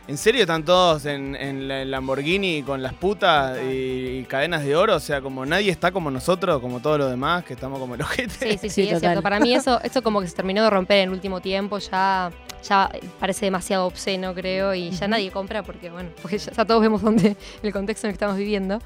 ¿en 0.08 0.18
serio 0.18 0.42
están 0.42 0.64
todos 0.66 1.06
en, 1.06 1.36
en 1.36 1.90
Lamborghini 1.92 2.64
con 2.64 2.82
las 2.84 2.94
putas 2.94 3.58
y, 3.64 4.20
y 4.20 4.26
cadenas 4.28 4.64
de 4.64 4.76
oro? 4.76 4.96
O 4.96 5.00
sea, 5.00 5.22
como 5.22 5.46
nadie 5.46 5.72
está 5.72 5.92
como 5.92 6.12
nosotros, 6.12 6.60
como 6.62 6.80
todos 6.82 6.98
los 7.00 7.10
demás, 7.10 7.44
que 7.46 7.54
estamos 7.54 7.80
como 7.80 7.96
el 7.96 8.02
ojete. 8.02 8.30
Sí, 8.52 8.58
sí, 8.58 8.58
sí, 8.58 8.70
Sí, 8.70 8.82
es 8.84 8.88
total. 8.90 9.00
cierto. 9.02 9.22
Para 9.22 9.40
mí 9.40 9.54
eso, 9.54 9.80
eso 9.84 10.02
como 10.02 10.22
que 10.22 10.28
se 10.28 10.36
terminó 10.36 10.64
de 10.64 10.70
romper 10.70 10.98
en 11.00 11.10
el 11.10 11.14
último 11.16 11.40
tiempo, 11.42 11.78
ya, 11.80 12.32
ya 12.68 12.90
parece 13.20 13.46
demasiado 13.46 13.86
obsceno, 13.86 14.34
creo, 14.34 14.74
y 14.74 14.90
ya 14.92 15.08
nadie 15.08 15.32
compra 15.32 15.64
porque, 15.64 15.90
bueno, 15.90 16.10
porque 16.22 16.38
ya, 16.38 16.52
ya 16.52 16.66
todos 16.66 16.82
vemos 16.82 17.02
dónde, 17.02 17.36
el 17.64 17.72
contexto 17.74 18.08
en 18.08 18.10
el 18.10 18.14
que 18.14 18.16
estamos 18.16 18.38
viviendo. 18.38 18.80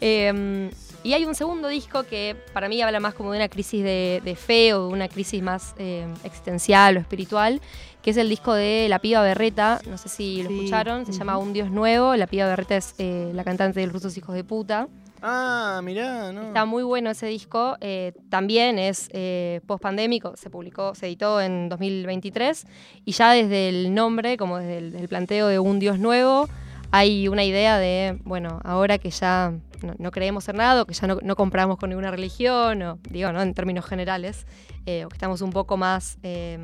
Eh, 0.00 0.70
y 1.04 1.12
hay 1.14 1.24
un 1.24 1.34
segundo 1.34 1.68
disco 1.68 2.04
que 2.04 2.36
para 2.52 2.68
mí 2.68 2.80
habla 2.82 3.00
más 3.00 3.14
como 3.14 3.32
de 3.32 3.38
una 3.38 3.48
crisis 3.48 3.82
de, 3.82 4.20
de 4.24 4.36
fe 4.36 4.74
o 4.74 4.88
de 4.88 4.92
una 4.94 5.08
crisis 5.08 5.42
más 5.42 5.74
eh, 5.78 6.06
existencial 6.24 6.96
o 6.96 7.00
espiritual, 7.00 7.60
que 8.02 8.10
es 8.10 8.16
el 8.16 8.28
disco 8.28 8.52
de 8.54 8.86
La 8.88 8.98
Piba 8.98 9.22
Berreta, 9.22 9.80
no 9.88 9.96
sé 9.98 10.08
si 10.08 10.42
lo 10.42 10.48
Sí. 10.48 10.54
escucharon, 10.56 11.06
se 11.06 11.12
llama. 11.12 11.38
Un 11.38 11.52
Dios 11.52 11.70
Nuevo, 11.70 12.16
La 12.16 12.26
Piba 12.26 12.46
Berreta 12.46 12.76
es 12.76 12.94
eh, 12.98 13.30
la 13.34 13.44
cantante 13.44 13.80
de 13.80 13.86
Los 13.86 13.94
Rusos 13.94 14.16
Hijos 14.16 14.34
de 14.34 14.42
Puta. 14.44 14.88
Ah, 15.24 15.80
mirá, 15.84 16.32
no. 16.32 16.42
Está 16.48 16.64
muy 16.64 16.82
bueno 16.82 17.10
ese 17.10 17.26
disco. 17.26 17.76
eh, 17.80 18.12
también 18.28 18.80
es 18.80 19.08
eh, 19.12 19.60
post-pandémico. 19.68 20.36
Se 20.36 20.50
publicó, 20.50 20.96
se 20.96 21.06
editó 21.06 21.40
en 21.40 21.68
2023. 21.68 22.66
Y 23.04 23.12
ya 23.12 23.30
desde 23.32 23.68
el 23.68 23.94
nombre, 23.94 24.36
como 24.36 24.58
desde 24.58 24.78
el, 24.78 25.08
planteo 25.08 25.46
de 25.46 25.60
un 25.60 25.78
Dios 25.78 26.00
nuevo, 26.00 26.48
hay 26.92 27.26
una 27.26 27.42
idea 27.42 27.78
de, 27.78 28.18
bueno, 28.24 28.60
ahora 28.64 28.98
que 28.98 29.10
ya 29.10 29.52
no, 29.98 30.10
creemos 30.12 30.48
en 30.48 30.56
nada, 30.56 30.82
o 30.82 30.86
que 30.86 30.94
ya 30.94 31.08
no, 31.08 31.18
no 31.22 31.34
compramos 31.34 31.78
con 31.78 31.88
ninguna 31.90 32.10
religión, 32.10 32.82
o 32.82 32.98
digo, 33.10 33.32
¿no? 33.32 33.42
En 33.42 33.54
términos 33.54 33.84
generales, 33.84 34.46
eh, 34.86 35.04
o 35.04 35.08
que 35.08 35.16
estamos 35.16 35.40
un 35.42 35.50
poco 35.50 35.76
más. 35.76 36.18
eh, 36.22 36.58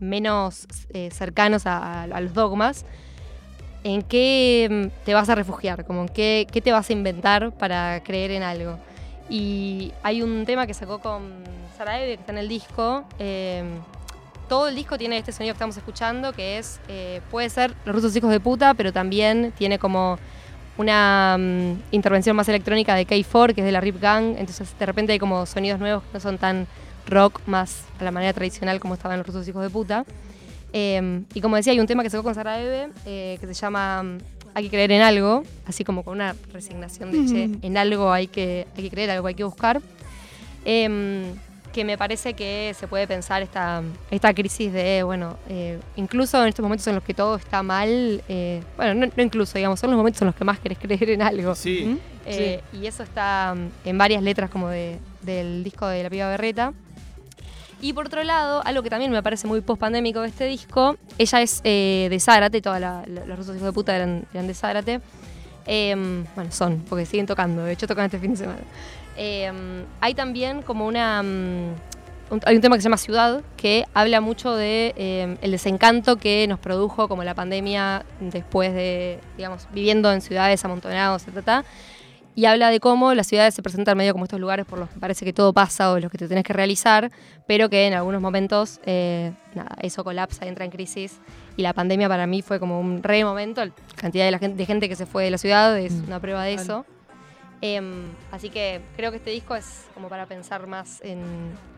menos 0.00 0.66
eh, 0.94 1.10
cercanos 1.12 1.62
a, 1.66 2.06
los 2.20 2.34
dogmas, 2.34 2.84
¿en 3.84 4.02
qué 4.02 4.68
mm, 4.70 5.04
te 5.04 5.14
vas 5.14 5.28
a 5.28 5.34
refugiar? 5.34 5.84
Como 5.84 6.06
qué, 6.06 6.46
qué 6.50 6.60
te 6.60 6.72
vas 6.72 6.90
a 6.90 6.92
inventar 6.92 7.52
para 7.52 8.02
creer 8.02 8.32
en 8.32 8.42
algo? 8.42 8.78
Y 9.28 9.92
hay 10.02 10.22
un 10.22 10.44
tema 10.44 10.66
que 10.66 10.74
sacó 10.74 10.98
con 10.98 11.44
Sara 11.76 12.00
Eve, 12.00 12.16
que 12.16 12.20
está 12.20 12.32
en 12.32 12.38
el 12.38 12.48
disco. 12.48 13.04
Todo 14.50 14.66
el 14.66 14.74
disco 14.74 14.98
tiene 14.98 15.16
este 15.16 15.30
sonido 15.30 15.54
que 15.54 15.58
estamos 15.58 15.76
escuchando, 15.76 16.32
que 16.32 16.58
es, 16.58 16.80
eh, 16.88 17.20
puede 17.30 17.48
ser 17.48 17.72
los 17.84 17.94
rusos 17.94 18.16
hijos 18.16 18.32
de 18.32 18.40
puta, 18.40 18.74
pero 18.74 18.92
también 18.92 19.52
tiene 19.56 19.78
como 19.78 20.18
una 20.76 21.36
mm, 21.38 21.74
intervención 21.92 22.34
más 22.34 22.48
electrónica 22.48 22.96
de 22.96 23.06
K4, 23.06 23.54
que 23.54 23.60
es 23.60 23.64
de 23.64 23.70
la 23.70 23.80
Rip 23.80 24.02
Gang. 24.02 24.34
Entonces 24.36 24.76
de 24.76 24.86
repente 24.86 25.12
hay 25.12 25.20
como 25.20 25.46
sonidos 25.46 25.78
nuevos 25.78 26.02
que 26.02 26.08
no 26.14 26.20
son 26.20 26.36
tan 26.36 26.66
rock, 27.06 27.40
más 27.46 27.84
a 28.00 28.04
la 28.04 28.10
manera 28.10 28.32
tradicional 28.32 28.80
como 28.80 28.94
estaban 28.94 29.18
los 29.18 29.26
rusos 29.28 29.46
hijos 29.46 29.62
de 29.62 29.70
puta. 29.70 30.04
Eh, 30.72 31.22
y 31.32 31.40
como 31.40 31.54
decía, 31.54 31.72
hay 31.72 31.78
un 31.78 31.86
tema 31.86 32.02
que 32.02 32.10
sacó 32.10 32.24
con 32.24 32.34
Sara 32.34 32.60
Eve, 32.60 32.88
eh, 33.06 33.38
que 33.40 33.46
se 33.46 33.54
llama 33.54 34.02
mm, 34.02 34.18
Hay 34.54 34.64
que 34.64 34.70
creer 34.70 34.90
en 34.90 35.02
algo, 35.02 35.44
así 35.64 35.84
como 35.84 36.02
con 36.02 36.14
una 36.14 36.34
resignación 36.52 37.12
de, 37.12 37.32
che, 37.32 37.50
en 37.64 37.76
algo 37.76 38.12
hay 38.12 38.26
que, 38.26 38.66
hay 38.76 38.82
que 38.82 38.90
creer, 38.90 39.10
algo 39.10 39.28
hay 39.28 39.36
que 39.36 39.44
buscar. 39.44 39.80
Em, 40.64 41.34
que 41.72 41.84
me 41.84 41.96
parece 41.96 42.34
que 42.34 42.74
se 42.78 42.88
puede 42.88 43.06
pensar 43.06 43.42
esta, 43.42 43.82
esta 44.10 44.34
crisis 44.34 44.72
de, 44.72 45.02
bueno, 45.02 45.36
eh, 45.48 45.78
incluso 45.96 46.42
en 46.42 46.48
estos 46.48 46.62
momentos 46.62 46.86
en 46.88 46.94
los 46.96 47.04
que 47.04 47.14
todo 47.14 47.36
está 47.36 47.62
mal, 47.62 48.22
eh, 48.28 48.62
bueno, 48.76 48.94
no, 49.06 49.12
no 49.16 49.22
incluso, 49.22 49.56
digamos, 49.56 49.78
son 49.80 49.90
los 49.90 49.96
momentos 49.96 50.20
en 50.22 50.26
los 50.26 50.34
que 50.34 50.44
más 50.44 50.58
querés 50.58 50.78
creer 50.82 51.10
en 51.10 51.22
algo. 51.22 51.54
Sí, 51.54 51.98
Eh, 52.26 52.60
Y 52.72 52.86
eso 52.86 53.02
está 53.02 53.54
mm, 53.56 53.88
en 53.88 53.98
varias 53.98 54.22
letras 54.22 54.50
como 54.50 54.68
de- 54.68 54.98
del 55.22 55.62
disco 55.64 55.86
de 55.86 56.02
La 56.02 56.10
Piba 56.10 56.28
Berreta. 56.28 56.72
Y 57.82 57.94
por 57.94 58.06
otro 58.06 58.22
lado, 58.22 58.62
algo 58.66 58.82
que 58.82 58.90
también 58.90 59.10
me 59.10 59.22
parece 59.22 59.46
muy 59.46 59.62
post-pandémico 59.62 60.20
de 60.20 60.28
este 60.28 60.44
disco, 60.44 60.96
ella 61.16 61.40
es 61.40 61.60
eh, 61.64 62.08
de 62.10 62.20
Zárate, 62.20 62.60
todos 62.60 62.78
los 62.80 63.38
rusos 63.38 63.56
hijos 63.56 63.66
de 63.68 63.72
puta 63.72 63.96
eran, 63.96 64.24
eran 64.34 64.46
de 64.46 64.52
Zárate. 64.54 65.00
Em, 65.66 66.24
bueno, 66.34 66.50
son, 66.52 66.80
porque 66.88 67.06
siguen 67.06 67.26
tocando, 67.26 67.62
de 67.64 67.72
hecho 67.72 67.86
tocan 67.86 68.06
este 68.06 68.18
fin 68.18 68.32
de 68.32 68.36
semana. 68.38 68.58
Em, 69.16 69.84
hay 70.00 70.14
también 70.14 70.62
como 70.62 70.86
una... 70.86 71.22
mm, 71.22 71.74
un- 72.30 72.40
hay 72.44 72.54
un 72.56 72.60
tema 72.62 72.76
que 72.76 72.80
se 72.82 72.84
llama 72.86 72.96
Ciudad, 72.96 73.42
que 73.56 73.84
habla 73.92 74.20
mucho 74.20 74.54
de 74.54 74.94
em, 74.96 75.36
el 75.42 75.50
desencanto 75.50 76.16
que 76.16 76.46
nos 76.48 76.58
produjo 76.60 77.08
como 77.08 77.24
la 77.24 77.34
pandemia 77.34 78.04
después 78.20 78.72
de, 78.72 79.18
digamos, 79.36 79.66
viviendo 79.72 80.12
en 80.12 80.20
ciudades 80.20 80.64
amontonados, 80.64 81.26
etc. 81.26 81.64
Y 82.36 82.44
habla 82.44 82.70
de 82.70 82.78
cómo 82.78 83.12
las 83.14 83.26
ciudades 83.26 83.54
se 83.54 83.62
presentan 83.62 83.98
medio 83.98 84.12
como 84.12 84.24
estos 84.24 84.38
lugares 84.38 84.64
por 84.64 84.78
los 84.78 84.88
que 84.88 85.00
parece 85.00 85.24
que 85.24 85.32
todo 85.32 85.52
pasa 85.52 85.90
o 85.90 85.98
los 85.98 86.10
que 86.12 86.16
te 86.18 86.28
tenés 86.28 86.44
que 86.44 86.52
realizar, 86.52 87.10
pero 87.48 87.68
que 87.68 87.88
en 87.88 87.94
algunos 87.94 88.22
momentos 88.22 88.80
eh, 88.86 89.32
nada, 89.56 89.76
eso 89.82 90.04
colapsa, 90.04 90.46
entra 90.46 90.64
en 90.64 90.70
crisis. 90.70 91.18
Y 91.56 91.62
la 91.62 91.72
pandemia 91.74 92.08
para 92.08 92.28
mí 92.28 92.40
fue 92.42 92.60
como 92.60 92.80
un 92.80 93.02
re 93.02 93.24
momento. 93.24 93.64
La 93.64 93.72
cantidad 93.96 94.24
de, 94.24 94.30
la 94.30 94.38
gente, 94.38 94.56
de 94.56 94.64
gente 94.66 94.88
que 94.88 94.94
se 94.94 95.04
fue 95.06 95.24
de 95.24 95.32
la 95.32 95.38
ciudad 95.38 95.76
es 95.76 95.92
Mm, 95.94 96.04
una 96.06 96.20
prueba 96.20 96.44
de 96.44 96.54
eso. 96.54 96.86
Em, 97.62 98.04
así 98.32 98.48
que 98.48 98.80
creo 98.96 99.10
que 99.10 99.18
este 99.18 99.30
disco 99.30 99.54
es 99.54 99.84
como 99.92 100.08
para 100.08 100.24
pensar 100.26 100.66
más 100.66 101.00
en, 101.02 101.20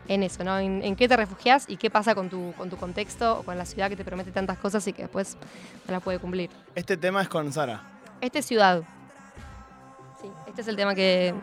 en 0.07 0.23
eso, 0.23 0.45
¿no? 0.45 0.57
En, 0.59 0.83
en 0.85 0.95
qué 0.95 1.09
te 1.09 1.17
refugias 1.17 1.65
y 1.69 1.77
qué 1.77 1.91
pasa 1.91 2.15
con 2.15 2.29
tu, 2.31 2.53
con 2.57 2.71
tu 2.71 2.77
contexto 2.77 3.41
o 3.41 3.43
con 3.43 3.59
la 3.59 3.65
ciudad 3.65 3.89
que 3.89 3.97
te 3.97 4.05
promete 4.05 4.31
tantas 4.31 4.59
cosas 4.59 4.87
y 4.87 4.93
que 4.93 5.03
después 5.03 5.37
no 5.87 5.93
las 5.93 6.03
puede 6.03 6.19
cumplir. 6.21 6.51
este 6.77 6.97
tema 6.97 7.21
es 7.23 7.29
con 7.29 7.53
Sara. 7.53 7.83
Este 8.21 8.39
es 8.39 8.47
Ciudad. 8.47 8.83
Sí, 10.21 10.29
este 10.47 10.61
es 10.61 10.69
el 10.69 10.77
tema 10.77 10.95
que 10.95 11.35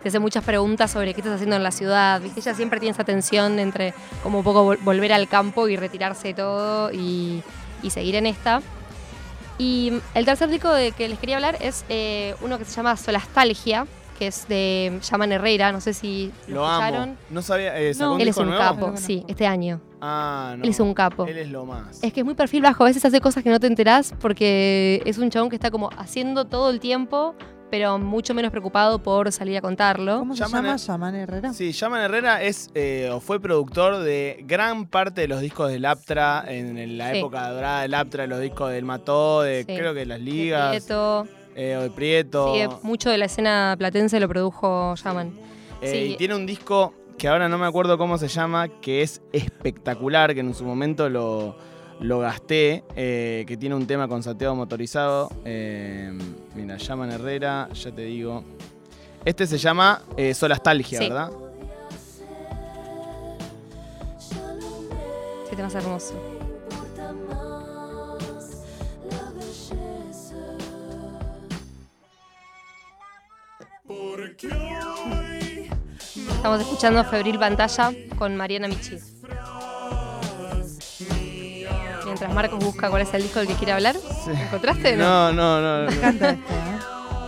te 0.00 0.08
hace 0.10 0.20
muchas 0.20 0.44
preguntas 0.44 0.92
sobre 0.92 1.12
qué 1.12 1.20
estás 1.20 1.34
haciendo 1.34 1.56
en 1.56 1.64
la 1.64 1.72
ciudad. 1.72 2.20
¿viste? 2.20 2.38
Ella 2.38 2.54
siempre 2.54 2.78
tiene 2.78 2.92
esa 2.92 3.02
tensión 3.02 3.58
entre 3.58 3.92
como 4.22 4.38
un 4.38 4.44
poco 4.44 4.64
vol- 4.74 4.78
volver 4.84 5.12
al 5.12 5.26
campo 5.28 5.66
y 5.66 5.76
retirarse 5.76 6.28
de 6.28 6.34
todo 6.34 6.92
y, 6.92 7.42
y 7.82 7.90
seguir 7.90 8.14
en 8.14 8.26
esta. 8.26 8.62
Y 9.58 9.92
el 10.14 10.24
tercer 10.24 10.48
disco 10.50 10.70
de 10.72 10.92
que 10.92 11.08
les 11.08 11.18
quería 11.18 11.36
hablar 11.36 11.58
es 11.60 11.84
eh, 11.88 12.34
uno 12.42 12.58
que 12.58 12.64
se 12.64 12.72
llama 12.76 12.96
Solastalgia, 12.96 13.86
que 14.18 14.28
es 14.28 14.46
de 14.48 14.98
Yaman 15.10 15.32
Herrera, 15.32 15.72
no 15.72 15.80
sé 15.80 15.94
si 15.94 16.32
lo, 16.46 16.56
Lo 16.56 16.66
escucharon. 16.70 17.02
amo. 17.02 17.16
No 17.30 17.42
sabía. 17.42 17.78
eh, 17.78 17.94
¿sacó 17.94 18.10
No. 18.10 18.14
un 18.16 18.20
Él 18.20 18.28
es 18.28 18.36
un 18.36 18.46
nuevo? 18.46 18.60
capo, 18.62 18.92
sí, 18.96 19.24
este 19.28 19.46
año. 19.46 19.80
Ah, 20.00 20.54
no. 20.56 20.64
Él 20.64 20.70
es 20.70 20.80
un 20.80 20.94
capo. 20.94 21.26
Él 21.26 21.38
es 21.38 21.48
lo 21.48 21.64
más. 21.64 22.02
Es 22.02 22.12
que 22.12 22.20
es 22.20 22.26
muy 22.26 22.34
perfil 22.34 22.62
bajo, 22.62 22.84
a 22.84 22.86
veces 22.86 23.04
hace 23.04 23.20
cosas 23.20 23.42
que 23.42 23.50
no 23.50 23.58
te 23.60 23.66
enterás 23.66 24.14
porque 24.20 25.02
es 25.04 25.18
un 25.18 25.30
chabón 25.30 25.50
que 25.50 25.56
está 25.56 25.70
como 25.72 25.90
haciendo 25.96 26.44
todo 26.46 26.70
el 26.70 26.78
tiempo, 26.80 27.34
pero 27.70 27.98
mucho 27.98 28.34
menos 28.34 28.50
preocupado 28.50 28.98
por 29.02 29.30
salir 29.32 29.56
a 29.56 29.60
contarlo. 29.60 30.20
¿Cómo 30.20 30.34
se 30.34 30.42
Llaman 30.44 30.64
llama? 30.64 30.76
¿Llaman 30.76 31.14
Herrera? 31.14 31.52
Sí, 31.52 31.72
Yaman 31.72 32.00
Herrera 32.02 32.42
es 32.42 32.70
eh, 32.74 33.10
o 33.12 33.20
fue 33.20 33.40
productor 33.40 33.98
de 33.98 34.42
gran 34.46 34.86
parte 34.86 35.20
de 35.22 35.28
los 35.28 35.40
discos 35.40 35.70
del 35.70 35.84
Aptra 35.84 36.44
en, 36.46 36.78
en 36.78 36.98
la 36.98 37.12
Sí. 37.12 37.18
época 37.18 37.48
dorada 37.50 37.82
del 37.82 37.94
Aptra, 37.94 38.26
los 38.26 38.40
discos 38.40 38.70
del 38.70 38.84
Mató, 38.84 39.42
de 39.42 39.64
Sí. 39.64 39.74
creo 39.76 39.94
que 39.94 40.06
las 40.06 40.18
De 40.18 40.24
ligas, 40.24 40.70
Prieto. 40.70 41.26
eh, 41.56 41.76
o 41.76 41.82
de 41.82 41.90
Prieto. 41.90 42.54
Sí, 42.54 42.62
mucho 42.82 43.10
de 43.10 43.18
la 43.18 43.26
escena 43.26 43.74
platense 43.78 44.18
lo 44.20 44.28
produjo 44.28 44.94
Yaman. 44.96 45.32
Eh, 45.82 45.90
sí. 45.90 46.12
Y 46.14 46.16
tiene 46.16 46.34
un 46.34 46.46
disco 46.46 46.94
que 47.18 47.28
ahora 47.28 47.48
no 47.48 47.58
me 47.58 47.66
acuerdo 47.66 47.98
cómo 47.98 48.16
se 48.18 48.28
llama, 48.28 48.68
que 48.80 49.02
es 49.02 49.20
espectacular, 49.32 50.34
que 50.34 50.40
en 50.40 50.54
su 50.54 50.64
momento 50.64 51.08
lo, 51.08 51.56
lo 52.00 52.20
gasté, 52.20 52.84
eh, 52.96 53.44
que 53.46 53.56
tiene 53.56 53.74
un 53.74 53.86
tema 53.86 54.06
con 54.08 54.22
sateo 54.22 54.54
motorizado. 54.54 55.30
Eh, 55.44 56.10
mira, 56.54 56.76
llaman 56.76 57.10
Herrera, 57.12 57.68
ya 57.72 57.92
te 57.92 58.02
digo. 58.02 58.44
Este 59.24 59.46
se 59.46 59.58
llama 59.58 60.02
eh, 60.16 60.32
Solastalgia, 60.34 60.98
Sí. 61.00 61.08
¿verdad? 61.08 61.30
Este 65.44 65.56
tema 65.56 65.68
es 65.68 65.74
hermoso. 65.74 66.14
Estamos 76.36 76.60
escuchando 76.60 77.04
Febril 77.04 77.38
Pantalla 77.38 77.92
con 78.16 78.36
Mariana 78.36 78.68
Michi. 78.68 78.98
Mientras 82.18 82.34
Marcos 82.34 82.64
busca 82.64 82.90
cuál 82.90 83.02
es 83.02 83.14
el 83.14 83.22
disco 83.22 83.38
del 83.38 83.48
que 83.48 83.54
quiere 83.54 83.72
hablar. 83.72 83.94
Sí. 83.96 84.30
¿Lo 84.30 84.34
encontraste? 84.34 84.96
No. 84.96 85.32
No, 85.32 85.60
no, 85.60 85.82
no. 85.84 85.90
no. 86.12 86.26
¿eh? 86.26 86.38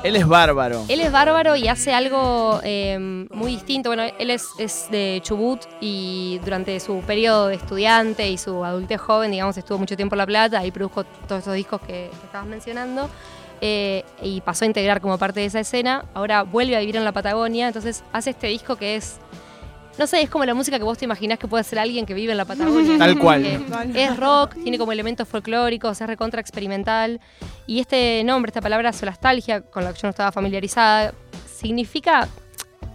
Él 0.03 0.17
es 0.17 0.27
bárbaro. 0.27 0.85
Él 0.89 1.01
es 1.01 1.13
bárbaro 1.13 1.57
y 1.57 1.69
hace 1.69 1.93
algo 1.93 2.59
eh, 2.65 2.99
muy 3.31 3.53
distinto. 3.53 3.91
Bueno, 3.91 4.05
él 4.19 4.31
es, 4.31 4.47
es 4.59 4.87
de 4.91 5.21
Chubut 5.23 5.61
y 5.81 6.41
durante 6.43 6.81
su 6.81 7.01
periodo 7.03 7.49
de 7.49 7.57
estudiante 7.57 8.29
y 8.29 8.39
su 8.39 8.65
adultez 8.65 8.99
joven, 9.01 9.31
digamos, 9.31 9.57
estuvo 9.59 9.79
mucho 9.79 9.97
tiempo 9.97 10.15
en 10.15 10.19
La 10.19 10.27
Plata 10.27 10.65
y 10.65 10.71
produjo 10.71 11.05
todos 11.29 11.43
esos 11.43 11.55
discos 11.55 11.81
que, 11.83 12.09
que 12.19 12.27
estabas 12.27 12.49
mencionando. 12.49 13.09
eh, 13.61 14.05
y 14.23 14.41
pasó 14.41 14.65
a 14.65 14.69
integrar 14.69 15.03
como 15.03 15.19
parte 15.19 15.41
de 15.41 15.47
esa 15.47 15.61
escena. 15.61 16.07
Ahora 16.15 16.43
vuelve 16.45 16.77
a 16.77 16.81
vivir 16.81 16.97
en 16.97 17.05
la 17.05 17.13
Patagonia, 17.13 17.67
entonces 17.67 18.03
hace 18.13 18.31
este 18.31 18.47
disco 18.47 18.77
que 18.77 18.97
es. 18.97 19.19
No 20.01 20.07
sé, 20.07 20.23
es 20.23 20.31
como 20.31 20.47
la 20.47 20.55
música 20.55 20.79
que 20.79 20.85
vos 20.85 20.97
te 20.97 21.05
imaginás 21.05 21.39
que 21.39 21.47
puede 21.47 21.63
ser 21.63 21.79
alguien 21.79 22.07
que 22.07 22.15
vive 22.15 22.33
en 22.33 22.39
la 22.39 22.47
Patagonia. 22.47 22.97
Tal 22.97 23.19
cual. 23.19 23.45
Es 23.95 24.17
rock, 24.17 24.55
tiene 24.55 24.79
como 24.79 24.93
elementos 24.93 25.29
folclóricos, 25.29 26.01
es 26.01 26.07
recontra 26.07 26.41
experimental. 26.41 27.21
Y 27.67 27.81
este 27.81 28.25
nombre, 28.25 28.49
esta 28.49 28.63
palabra 28.63 28.95
solastalgia, 28.95 29.61
con 29.61 29.85
la 29.85 29.93
que 29.93 29.99
yo 29.99 30.07
no 30.07 30.09
estaba 30.09 30.33
familiarizada, 30.33 31.13
significa. 31.55 32.29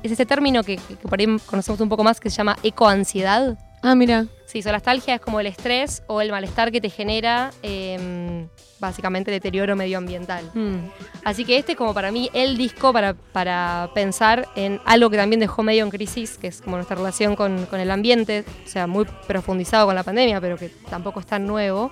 Es 0.01 0.13
ese 0.13 0.25
término 0.25 0.63
que, 0.63 0.77
que 0.77 1.07
por 1.07 1.19
ahí 1.19 1.27
conocemos 1.45 1.79
un 1.79 1.89
poco 1.89 2.03
más 2.03 2.19
que 2.19 2.31
se 2.31 2.37
llama 2.37 2.57
ecoansiedad. 2.63 3.55
Ah, 3.83 3.93
mira. 3.93 4.25
Sí, 4.55 4.61
solastalgia 4.61 5.15
es 5.15 5.19
como 5.19 5.41
el 5.41 5.47
estrés 5.47 6.01
o 6.07 6.21
el 6.21 6.31
malestar 6.31 6.71
que 6.71 6.79
te 6.79 6.89
genera 6.89 7.51
em, 7.61 8.47
básicamente 8.79 9.29
deterioro 9.29 9.75
medioambiental. 9.75 10.49
Mm. 10.53 10.77
Así 11.25 11.43
que 11.43 11.57
este 11.57 11.73
es 11.73 11.77
como 11.77 11.93
para 11.93 12.09
mí 12.09 12.29
el 12.31 12.55
disco 12.55 12.93
para, 12.93 13.15
para 13.15 13.89
pensar 13.93 14.47
en 14.55 14.79
algo 14.85 15.09
que 15.09 15.17
también 15.17 15.41
dejó 15.41 15.61
medio 15.61 15.83
en 15.83 15.89
crisis, 15.89 16.37
que 16.37 16.47
es 16.47 16.61
como 16.61 16.77
nuestra 16.77 16.95
relación 16.95 17.35
con, 17.35 17.65
con 17.65 17.81
el 17.81 17.91
ambiente, 17.91 18.45
o 18.65 18.69
sea, 18.69 18.87
muy 18.87 19.03
profundizado 19.27 19.87
con 19.87 19.95
la 19.95 20.03
pandemia, 20.03 20.39
pero 20.39 20.55
que 20.55 20.69
tampoco 20.89 21.19
es 21.19 21.25
tan 21.25 21.45
nuevo. 21.45 21.91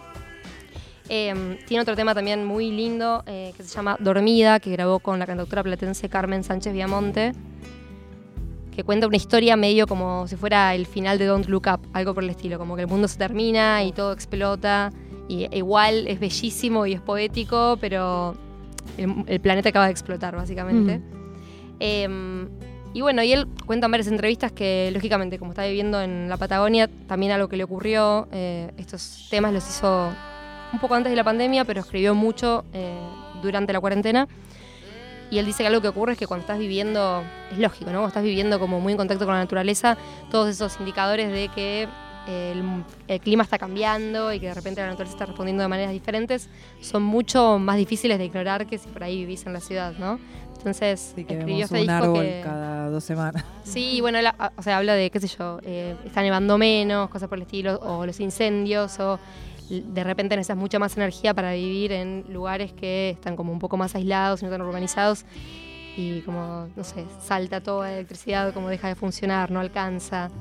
Em, 1.10 1.58
tiene 1.66 1.82
otro 1.82 1.98
tema 1.98 2.16
también 2.16 2.46
muy 2.46 2.72
lindo 2.72 3.26
eh, 3.28 3.52
que 3.58 3.64
se 3.64 3.76
llama 3.76 3.98
Dormida, 4.00 4.62
que 4.62 4.72
grabó 4.72 5.00
con 5.00 5.20
la 5.20 5.26
cantautora 5.26 5.64
platense 5.64 6.08
Carmen 6.08 6.46
Sánchez 6.46 6.72
Viamonte, 6.72 7.34
que 8.76 8.84
cuenta 8.84 9.08
una 9.08 9.18
historia 9.18 9.56
medio 9.56 9.88
como 9.88 10.28
si 10.28 10.36
fuera 10.36 10.76
el 10.76 10.86
final 10.86 11.18
de 11.18 11.26
Don't 11.26 11.48
Look 11.48 11.68
Up, 11.72 11.80
algo 11.94 12.14
por 12.14 12.24
el 12.24 12.30
estilo, 12.30 12.58
como 12.58 12.76
que 12.76 12.82
el 12.82 12.88
mundo 12.88 13.08
se 13.08 13.18
termina 13.18 13.84
y 13.84 13.92
todo 13.92 14.14
explota, 14.14 14.92
y 15.28 15.48
igual 15.56 16.08
es 16.08 16.20
bellísimo 16.20 16.86
y 16.86 16.94
es 16.94 17.02
poético, 17.02 17.78
pero 17.80 18.36
el, 18.98 19.24
el 19.28 19.40
planeta 19.40 19.70
acaba 19.70 19.86
de 19.86 19.92
explotar, 19.92 20.36
básicamente. 20.36 21.02
Em, 21.80 22.48
y 22.94 23.02
bueno, 23.02 23.24
y 23.24 23.34
él 23.34 23.48
cuenta 23.66 23.86
en 23.86 23.92
varias 23.92 24.08
entrevistas 24.08 24.52
que, 24.52 24.92
lógicamente, 24.94 25.40
como 25.40 25.52
está 25.52 25.66
viviendo 25.66 26.02
en 26.02 26.30
la 26.30 26.38
Patagonia, 26.38 26.88
también 27.08 27.32
algo 27.32 27.48
que 27.48 27.58
le 27.58 27.64
ocurrió, 27.64 28.28
eh, 28.32 28.72
estos 28.78 29.28
temas 29.30 29.52
los 29.52 29.68
hizo 29.68 30.10
un 30.72 30.80
poco 30.80 30.96
antes 30.96 31.12
de 31.12 31.16
la 31.16 31.24
pandemia, 31.24 31.66
pero 31.66 31.82
escribió 31.82 32.14
mucho 32.14 32.66
eh, 32.74 32.96
durante 33.42 33.74
la 33.74 33.80
cuarentena. 33.80 34.28
Y 35.34 35.40
él 35.40 35.48
dice 35.48 35.64
que 35.64 35.68
algo 35.68 35.82
que 35.82 35.88
ocurre 35.88 36.12
es 36.12 36.20
que 36.20 36.28
cuando 36.28 36.42
estás 36.42 36.60
viviendo, 36.60 37.24
es 37.52 37.58
lógico, 37.58 37.86
¿no? 37.86 37.94
Cuando 37.94 38.10
estás 38.10 38.24
viviendo 38.24 38.60
como 38.60 38.80
muy 38.80 38.94
en 38.94 38.98
contacto 38.98 39.26
con 39.26 39.34
la 39.34 39.40
naturaleza, 39.40 39.98
todos 40.30 40.48
esos 40.48 40.80
indicadores 40.80 41.32
de 41.32 41.50
que 41.50 41.88
eh, 42.28 42.52
el, 42.52 42.84
el 43.08 43.20
clima 43.20 43.42
está 43.42 43.58
cambiando 43.58 44.32
y 44.32 44.40
que 44.40 44.46
de 44.50 44.54
repente 44.54 44.82
la 44.82 44.88
naturaleza 44.90 45.16
está 45.16 45.26
respondiendo 45.26 45.64
de 45.64 45.70
maneras 45.70 45.92
diferentes, 45.92 46.50
son 46.82 47.02
mucho 47.02 47.58
más 47.58 47.78
difíciles 47.78 48.20
de 48.20 48.26
ignorar 48.26 48.68
que 48.68 48.78
si 48.78 48.88
por 48.90 49.04
ahí 49.04 49.18
vivís 49.18 49.44
en 49.48 49.54
la 49.54 49.60
ciudad, 49.60 49.94
¿no? 49.98 50.20
Entonces, 50.56 51.14
Sí, 51.16 51.26
que 51.26 51.34
escribió 51.34 51.66
este 51.66 51.76
un 51.76 51.82
disco 51.82 51.94
árbol 51.96 52.22
que... 52.22 52.42
cada 52.44 52.90
dos 52.92 53.04
semanas. 53.04 53.44
Sí, 53.64 54.02
bueno, 54.02 54.20
o 54.56 54.62
sea, 54.62 54.78
habla 54.78 54.94
de, 54.94 55.10
qué 55.10 55.20
sé 55.20 55.28
yo, 55.28 55.58
eh, 55.64 55.96
está 56.06 56.22
nevando 56.22 56.60
menos, 56.60 57.10
cosas 57.10 57.28
por 57.28 57.40
el 57.40 57.42
estilo, 57.42 57.80
o 57.82 58.06
los 58.06 58.20
incendios, 58.20 59.00
o 59.00 59.20
de 59.70 60.04
repente 60.04 60.36
necesitas 60.36 60.58
mucha 60.58 60.80
más 60.80 60.96
energía 60.98 61.34
para 61.34 61.54
vivir 61.54 61.92
en 61.92 62.26
lugares 62.30 62.74
que 62.74 63.12
están 63.12 63.36
como 63.36 63.52
un 63.52 63.60
poco 63.60 63.78
más 63.78 63.96
aislados 63.96 64.42
y 64.42 64.46
no 64.46 64.52
tan 64.52 64.62
urbanizados, 64.62 65.26
y 65.96 66.22
como, 66.22 66.70
no 66.76 66.84
sé, 66.84 67.06
salta 67.22 67.62
toda 67.62 67.88
la 67.88 67.94
electricidad, 67.94 68.54
como 68.54 68.70
deja 68.70 68.88
de 68.88 68.96
funcionar, 68.96 69.52
no 69.52 69.60
alcanza. 69.60 70.32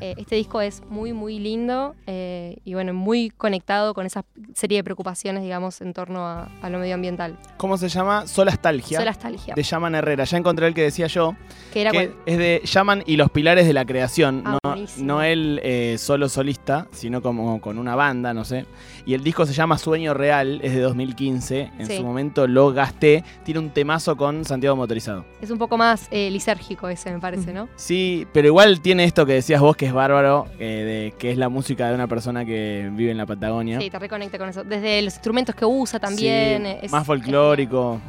Eh, 0.00 0.14
este 0.18 0.36
disco 0.36 0.60
es 0.60 0.82
muy, 0.88 1.12
muy 1.12 1.38
lindo 1.38 1.94
eh, 2.06 2.58
y 2.64 2.74
bueno, 2.74 2.92
muy 2.94 3.30
conectado 3.30 3.94
con 3.94 4.06
esa 4.06 4.24
serie 4.54 4.78
de 4.78 4.84
preocupaciones, 4.84 5.42
digamos, 5.42 5.80
en 5.80 5.92
torno 5.94 6.26
a, 6.26 6.48
a 6.62 6.70
lo 6.70 6.78
medioambiental. 6.78 7.36
¿Cómo 7.56 7.76
se 7.78 7.88
llama? 7.88 8.26
Solastalgia. 8.26 8.98
Solastalgia, 8.98 9.54
De 9.54 9.62
Yaman 9.62 9.94
Herrera. 9.94 10.24
Ya 10.24 10.36
encontré 10.38 10.66
el 10.66 10.74
que 10.74 10.82
decía 10.82 11.06
yo. 11.06 11.34
que 11.72 11.80
era 11.82 11.90
que 11.90 12.08
cual- 12.10 12.16
es 12.26 12.38
de 12.38 12.60
Yaman 12.64 13.02
y 13.06 13.16
los 13.16 13.30
pilares 13.30 13.66
de 13.66 13.72
la 13.72 13.84
creación. 13.84 14.42
Ah, 14.44 14.58
no, 14.98 15.22
él 15.22 15.60
eh, 15.62 15.96
solo 15.98 16.28
solista, 16.28 16.86
sino 16.92 17.22
como 17.22 17.60
con 17.60 17.78
una 17.78 17.94
banda, 17.94 18.34
no 18.34 18.44
sé. 18.44 18.66
Y 19.06 19.14
el 19.14 19.22
disco 19.22 19.46
se 19.46 19.52
llama 19.52 19.78
Sueño 19.78 20.14
Real, 20.14 20.60
es 20.62 20.74
de 20.74 20.80
2015. 20.80 21.70
En 21.78 21.86
Sí. 21.86 21.96
su 21.98 22.04
momento 22.04 22.46
lo 22.46 22.72
gasté. 22.72 23.22
Tiene 23.44 23.60
un 23.60 23.70
temazo 23.70 24.16
con 24.16 24.44
Santiago 24.44 24.76
Motorizado. 24.76 25.24
es 25.40 25.50
un 25.50 25.58
poco 25.58 25.76
más 25.76 26.08
lisérgico 26.10 26.88
ese, 26.88 27.12
me 27.12 27.20
parece, 27.20 27.52
¿no? 27.52 27.68
Sí, 27.76 28.26
pero 28.32 28.48
igual 28.48 28.80
tiene 28.80 29.04
esto 29.04 29.24
que 29.26 29.34
decías 29.34 29.60
vos 29.60 29.76
que 29.76 29.83
es 29.86 29.92
bárbaro, 29.92 30.46
eh, 30.58 31.10
de, 31.12 31.14
que 31.18 31.30
es 31.30 31.38
la 31.38 31.48
música 31.48 31.88
de 31.88 31.94
una 31.94 32.06
persona 32.06 32.44
que 32.44 32.90
vive 32.92 33.10
en 33.10 33.16
la 33.18 33.26
Patagonia. 33.26 33.80
Sí, 33.80 33.90
te 33.90 33.98
reconecta 33.98 34.38
con 34.38 34.48
eso. 34.48 34.64
Desde 34.64 35.02
los 35.02 35.14
instrumentos 35.14 35.54
que 35.54 35.64
usa 35.64 35.98
también. 35.98 36.64
Sí, 36.64 36.72
es- 36.82 36.92
más 36.92 37.06
folclórico. 37.06 38.00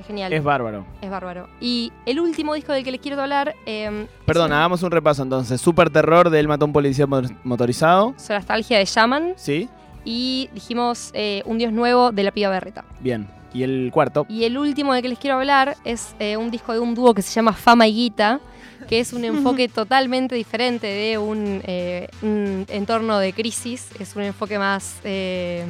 Es 0.00 0.06
genial. 0.06 0.32
Es 0.32 0.38
Es, 0.40 0.44
bárbaro. 0.44 0.84
bárbaro. 1.08 1.48
Y 1.60 1.92
el 2.06 2.18
último 2.18 2.54
disco 2.54 2.72
del 2.72 2.82
que 2.82 2.90
les 2.90 3.00
quiero 3.00 3.20
hablar. 3.22 3.54
eh, 3.66 4.06
Perdón, 4.26 4.46
un- 4.50 4.52
hagamos 4.56 4.82
un 4.82 4.90
repaso 4.90 5.22
entonces. 5.22 5.60
Super 5.60 5.90
Terror 5.90 6.28
de 6.30 6.40
Él 6.40 6.48
mató 6.48 6.64
un 6.64 6.72
policía 6.72 7.06
mo- 7.06 7.22
motorizado. 7.44 8.14
Solastalgia 8.16 8.78
de 8.78 8.84
Shaman. 8.84 9.34
Sí, 9.36 9.68
Y 10.04 10.48
dijimos 10.52 11.10
eh, 11.14 11.42
Un 11.46 11.58
Dios 11.58 11.72
Nuevo 11.72 12.10
de 12.10 12.24
la 12.24 12.32
Piba 12.32 12.50
Berreta. 12.50 12.84
bien. 13.00 13.28
Y 13.54 13.62
el 13.64 13.90
cuarto. 13.92 14.24
Y 14.30 14.44
el 14.44 14.56
último 14.58 14.94
del 14.94 15.02
que 15.02 15.10
les 15.10 15.18
quiero 15.18 15.36
hablar 15.36 15.76
es 15.84 16.16
eh, 16.18 16.36
un 16.38 16.50
disco 16.50 16.72
de 16.72 16.80
un 16.80 16.94
dúo 16.94 17.12
que 17.14 17.20
se 17.22 17.30
llama 17.34 17.52
Fama 17.52 17.86
y 17.86 17.92
Guita, 17.94 18.40
que 18.88 19.00
es 19.00 19.12
un 19.12 19.24
enfoque 19.24 19.68
totalmente 19.74 20.34
diferente 20.34 20.86
de 20.86 21.18
un, 21.18 21.62
eh, 21.64 22.08
un 22.22 22.66
entorno 22.68 23.18
de 23.18 23.32
crisis. 23.32 23.86
Es 23.98 24.14
un 24.16 24.22
enfoque 24.22 24.58
más, 24.58 24.96
eh, 25.04 25.64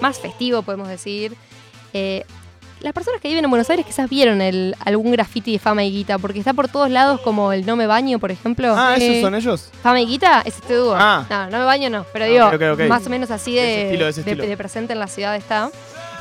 más 0.00 0.18
festivo, 0.18 0.62
podemos 0.62 0.88
decir. 0.88 1.34
Eh, 1.92 2.24
las 2.80 2.92
personas 2.92 3.20
que 3.20 3.28
viven 3.28 3.44
en 3.44 3.50
Buenos 3.50 3.70
Aires 3.70 3.86
quizás 3.86 4.10
vieron 4.10 4.42
el, 4.42 4.76
algún 4.84 5.10
graffiti 5.12 5.52
de 5.52 5.58
Fama 5.58 5.84
y 5.84 5.90
Guita, 5.90 6.18
porque 6.18 6.38
está 6.40 6.52
por 6.52 6.68
todos 6.68 6.90
lados 6.90 7.20
como 7.22 7.50
el 7.52 7.64
No 7.64 7.76
Me 7.76 7.86
Baño, 7.86 8.18
por 8.18 8.30
ejemplo. 8.30 8.74
Ah, 8.76 8.96
Eh, 8.98 9.06
¿esos 9.12 9.22
son 9.22 9.34
ellos? 9.34 9.70
Fama 9.82 10.00
y 10.02 10.06
Guita 10.06 10.42
es 10.44 10.56
este 10.56 10.74
dúo. 10.74 10.94
Ah. 10.94 11.24
No, 11.30 11.50
No 11.50 11.58
Me 11.60 11.64
Baño 11.64 11.88
no, 11.88 12.04
pero 12.12 12.26
Ah, 12.26 12.50
digo, 12.58 12.88
más 12.88 13.06
o 13.06 13.10
menos 13.10 13.30
así 13.30 13.54
De 13.54 13.62
de, 13.62 13.72
ese 13.72 13.82
estilo, 13.86 14.04
de 14.04 14.10
ese 14.10 14.22
de- 14.22 14.30
estilo. 14.32 14.48
de 14.48 14.56
presente 14.58 14.92
en 14.92 14.98
la 14.98 15.06
ciudad 15.06 15.34
está. 15.36 15.70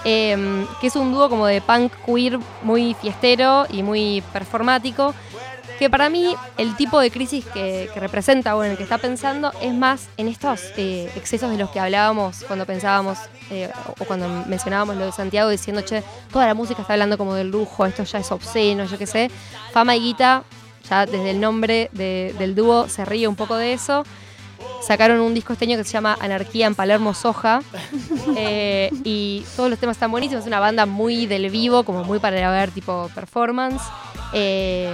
Eh, 0.05 0.65
que 0.81 0.87
es 0.87 0.95
un 0.95 1.11
dúo 1.13 1.29
como 1.29 1.47
de 1.47 1.59
punk 1.61 1.91
queer 2.05 2.37
muy 2.61 2.93
fiestero 3.01 3.65
y 3.69 3.83
muy 3.83 4.21
performático. 4.31 5.13
Que 5.83 5.89
para 5.89 6.09
mí 6.09 6.33
el 6.57 6.77
tipo 6.77 6.97
de 7.01 7.11
crisis 7.11 7.43
que, 7.43 7.89
que 7.93 7.99
representa 7.99 8.55
o 8.55 8.63
en 8.63 8.71
el 8.71 8.77
que 8.77 8.83
está 8.83 8.97
pensando 8.99 9.51
es 9.61 9.73
más 9.73 10.07
en 10.15 10.29
estos 10.29 10.61
eh, 10.77 11.11
excesos 11.17 11.51
de 11.51 11.57
los 11.57 11.69
que 11.71 11.79
hablábamos 11.81 12.45
cuando 12.47 12.65
pensábamos 12.65 13.17
eh, 13.51 13.69
o 13.99 14.05
cuando 14.05 14.29
mencionábamos 14.47 14.95
lo 14.95 15.07
de 15.07 15.11
Santiago 15.11 15.49
diciendo, 15.49 15.81
che, 15.81 16.01
toda 16.31 16.45
la 16.45 16.53
música 16.53 16.79
está 16.83 16.93
hablando 16.93 17.17
como 17.17 17.33
del 17.33 17.49
lujo, 17.51 17.85
esto 17.85 18.03
ya 18.05 18.19
es 18.19 18.31
obsceno, 18.31 18.85
yo 18.85 18.97
qué 18.97 19.05
sé. 19.05 19.29
Fama 19.73 19.93
y 19.97 19.99
Guita, 19.99 20.43
ya 20.89 21.05
desde 21.05 21.31
el 21.31 21.41
nombre 21.41 21.89
de- 21.91 22.33
del 22.39 22.55
dúo 22.55 22.87
se 22.87 23.03
ríe 23.03 23.27
un 23.27 23.35
poco 23.35 23.57
de 23.57 23.73
eso. 23.73 24.05
sacaron 24.87 25.19
un 25.19 25.33
disco 25.33 25.51
este 25.51 25.65
año 25.65 25.75
que 25.75 25.83
se 25.83 25.91
llama 25.91 26.17
Anarquía 26.21 26.65
en 26.67 26.75
Palermo 26.75 27.13
Soja. 27.13 27.61
Eh, 28.37 28.89
y 29.03 29.43
todos 29.57 29.69
los 29.69 29.77
temas 29.77 29.97
están 29.97 30.11
buenísimos. 30.11 30.43
Es 30.43 30.47
una 30.47 30.61
banda 30.61 30.85
muy 30.85 31.25
del 31.27 31.49
vivo, 31.49 31.83
como 31.83 32.05
muy 32.05 32.19
para 32.19 32.49
ver 32.51 32.71
tipo 32.71 33.09
performance. 33.13 33.83
Eh, 34.31 34.89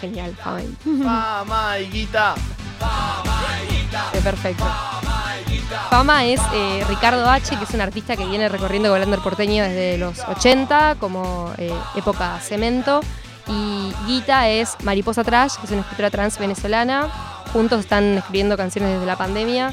genial, 0.00 0.34
Fama 0.42 0.62
y- 0.62 1.02
Fama 1.02 1.78
y 1.78 1.84
guita. 1.86 2.34
eh, 4.12 4.20
perfecto. 4.22 4.64
Fama 5.88 6.24
es 6.24 6.40
eh, 6.52 6.84
Ricardo 6.88 7.28
H., 7.28 7.56
que 7.56 7.64
es 7.64 7.70
un 7.70 7.80
artista 7.80 8.16
que 8.16 8.24
viene 8.26 8.48
recorriendo 8.48 8.90
Golander 8.90 9.20
porteño 9.20 9.62
desde 9.64 9.98
los 9.98 10.18
80, 10.20 10.96
como 10.98 11.52
eh, 11.58 11.72
época 11.96 12.38
cemento. 12.40 13.00
Y 13.48 13.92
Guita 14.06 14.48
es 14.48 14.76
Mariposa 14.84 15.24
Trash, 15.24 15.54
que 15.56 15.66
es 15.66 15.72
una 15.72 15.80
escritora 15.80 16.10
trans 16.10 16.38
venezolana. 16.38 17.08
Juntos 17.52 17.80
están 17.80 18.18
escribiendo 18.18 18.56
canciones 18.56 18.92
desde 18.92 19.06
la 19.06 19.16
pandemia, 19.16 19.72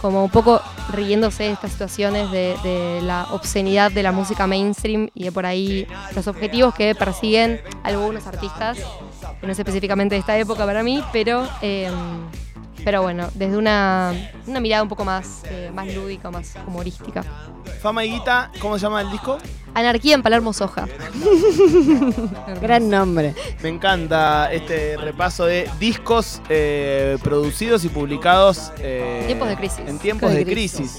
como 0.00 0.22
un 0.24 0.30
poco 0.30 0.60
riéndose 0.92 1.44
de 1.44 1.52
estas 1.52 1.72
situaciones 1.72 2.30
de, 2.30 2.56
de 2.62 3.00
la 3.02 3.26
obscenidad 3.32 3.90
de 3.90 4.04
la 4.04 4.12
música 4.12 4.46
mainstream 4.46 5.08
y 5.12 5.24
de 5.24 5.32
por 5.32 5.44
ahí 5.44 5.88
los 6.14 6.28
objetivos 6.28 6.72
que 6.74 6.94
persiguen 6.94 7.60
algunos 7.82 8.28
artistas, 8.28 8.78
que 9.46 9.48
no 9.48 9.52
es 9.52 9.58
específicamente 9.58 10.16
de 10.16 10.18
esta 10.18 10.36
época 10.36 10.66
para 10.66 10.82
mí, 10.82 11.02
pero, 11.12 11.48
eh, 11.62 11.88
pero 12.84 13.02
bueno, 13.02 13.28
desde 13.34 13.56
una, 13.56 14.12
una 14.46 14.58
mirada 14.58 14.82
un 14.82 14.88
poco 14.88 15.04
más, 15.04 15.42
eh, 15.48 15.70
más 15.72 15.94
lúdica, 15.94 16.32
más 16.32 16.54
humorística. 16.66 17.22
Fama 17.80 18.04
y 18.04 18.10
guita, 18.12 18.50
¿cómo 18.60 18.76
se 18.76 18.82
llama 18.82 19.02
el 19.02 19.10
disco? 19.12 19.38
Anarquía 19.72 20.16
en 20.16 20.22
Palermo 20.22 20.52
Soja. 20.52 20.88
Gran 22.60 22.88
nombre. 22.88 23.34
Me 23.62 23.68
encanta 23.68 24.52
este 24.52 24.96
repaso 24.96 25.46
de 25.46 25.70
discos 25.78 26.42
eh, 26.48 27.16
producidos 27.22 27.84
y 27.84 27.88
publicados 27.88 28.72
eh, 28.78 29.22
Tiempos 29.26 29.48
de 29.48 29.56
crisis. 29.56 29.80
En 29.86 29.98
tiempos 29.98 30.32
de 30.32 30.44
crisis. 30.44 30.98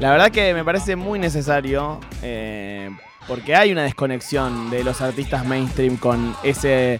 La 0.00 0.10
verdad 0.10 0.30
que 0.30 0.54
me 0.54 0.64
parece 0.64 0.96
muy 0.96 1.18
necesario 1.18 2.00
eh, 2.22 2.90
porque 3.28 3.54
hay 3.54 3.72
una 3.72 3.82
desconexión 3.82 4.70
de 4.70 4.82
los 4.84 5.00
artistas 5.00 5.44
mainstream 5.44 5.96
con 5.96 6.34
ese 6.42 6.98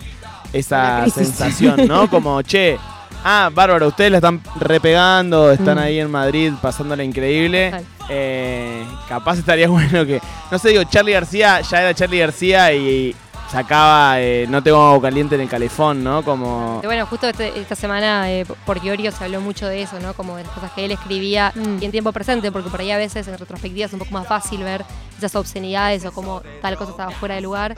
esa 0.52 1.08
sensación, 1.10 1.86
¿no? 1.86 2.08
Como, 2.10 2.42
che, 2.42 2.78
ah, 3.24 3.50
bárbaro, 3.52 3.88
ustedes 3.88 4.10
la 4.10 4.18
están 4.18 4.40
repegando, 4.60 5.50
están 5.52 5.76
Mm. 5.76 5.80
ahí 5.80 5.98
en 6.00 6.10
Madrid 6.10 6.52
pasándola 6.60 7.02
increíble. 7.04 7.72
Eh, 8.08 8.84
capaz 9.08 9.38
estaría 9.38 9.68
bueno 9.68 10.04
que, 10.04 10.20
no 10.50 10.58
sé, 10.58 10.70
digo, 10.70 10.84
Charlie 10.84 11.12
García 11.12 11.60
ya 11.60 11.80
era 11.82 11.94
Charlie 11.94 12.18
García 12.18 12.72
y 12.72 13.14
sacaba 13.52 14.20
eh, 14.20 14.46
No 14.48 14.62
tengo 14.62 14.78
agua 14.82 15.02
caliente 15.02 15.34
en 15.34 15.42
el 15.42 15.48
calefón, 15.48 16.02
¿no? 16.02 16.24
Como... 16.24 16.80
Bueno, 16.82 17.04
justo 17.06 17.28
este- 17.28 17.58
esta 17.60 17.74
semana 17.76 18.30
eh, 18.32 18.46
por 18.64 18.80
Giorio 18.80 19.12
se 19.12 19.22
habló 19.24 19.40
mucho 19.40 19.66
de 19.68 19.82
eso, 19.82 20.00
¿no? 20.00 20.14
Como 20.14 20.36
de 20.36 20.44
las 20.44 20.52
cosas 20.52 20.72
que 20.72 20.84
él 20.86 20.90
escribía 20.90 21.52
Mm. 21.54 21.82
y 21.82 21.84
en 21.84 21.90
tiempo 21.92 22.12
presente, 22.12 22.50
porque 22.50 22.70
por 22.70 22.80
ahí 22.80 22.90
a 22.90 22.96
veces 22.96 23.28
en 23.28 23.38
retrospectiva 23.38 23.86
es 23.86 23.92
un 23.92 23.98
poco 23.98 24.10
más 24.12 24.26
fácil 24.26 24.62
ver 24.64 24.84
esas 25.18 25.34
obscenidades 25.36 26.04
o 26.06 26.12
cómo 26.12 26.42
tal 26.62 26.76
cosa 26.76 26.92
estaba 26.92 27.10
fuera 27.12 27.34
de 27.34 27.42
lugar, 27.42 27.76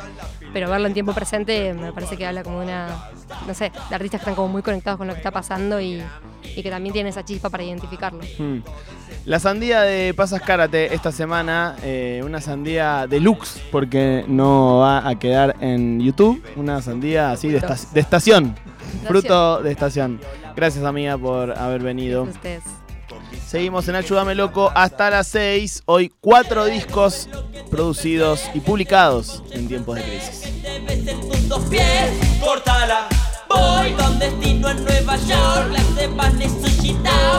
pero 0.52 0.70
verlo 0.70 0.86
en 0.86 0.94
tiempo 0.94 1.12
presente 1.12 1.74
me 1.74 1.92
parece 1.92 2.16
que 2.16 2.24
habla 2.26 2.42
como 2.44 2.60
de 2.60 2.66
una, 2.66 3.10
no 3.46 3.52
sé, 3.54 3.70
de 3.90 3.94
artistas 3.94 4.20
que 4.20 4.22
están 4.22 4.34
como 4.34 4.48
muy 4.48 4.62
conectados 4.62 4.96
con 4.98 5.08
lo 5.08 5.12
que 5.14 5.18
está 5.18 5.30
pasando 5.30 5.80
y, 5.80 6.02
y 6.56 6.62
que 6.62 6.70
también 6.70 6.92
tienen 6.92 7.10
esa 7.10 7.24
chispa 7.24 7.50
para 7.50 7.62
identificarlo. 7.64 8.20
Hmm. 8.38 8.60
La 9.26 9.38
sandía 9.38 9.80
de 9.82 10.12
Pasas 10.12 10.42
Karate 10.42 10.94
esta 10.94 11.10
semana, 11.10 11.76
eh, 11.82 12.20
una 12.24 12.42
sandía 12.42 13.06
deluxe, 13.08 13.58
porque 13.72 14.22
no 14.28 14.80
va 14.80 15.08
a 15.08 15.18
quedar 15.18 15.56
en 15.60 15.98
YouTube. 16.00 16.42
Una 16.56 16.82
sandía 16.82 17.30
así 17.30 17.48
de, 17.48 17.56
esta- 17.58 17.78
de 17.92 18.00
estación, 18.00 18.54
fruto 19.08 19.62
de 19.62 19.72
estación. 19.72 20.20
Gracias, 20.54 20.84
amiga, 20.84 21.16
por 21.16 21.56
haber 21.58 21.82
venido. 21.82 22.28
Seguimos 23.46 23.88
en 23.88 23.94
Ayúdame 23.96 24.34
Loco 24.34 24.70
hasta 24.74 25.08
las 25.08 25.26
6. 25.28 25.84
Hoy 25.86 26.12
cuatro 26.20 26.66
discos 26.66 27.28
producidos 27.70 28.42
y 28.52 28.60
publicados 28.60 29.42
en 29.52 29.68
tiempos 29.68 29.96
de 29.96 30.02
crisis. 30.02 30.42
Voy 33.54 33.92
con 33.92 34.18
destino 34.18 34.68
en 34.68 34.84
Nueva 34.84 35.16
York, 35.16 35.68
las 35.70 35.94
de 35.94 36.08
pan 36.08 36.42
es 36.42 36.52
sushi 36.52 36.98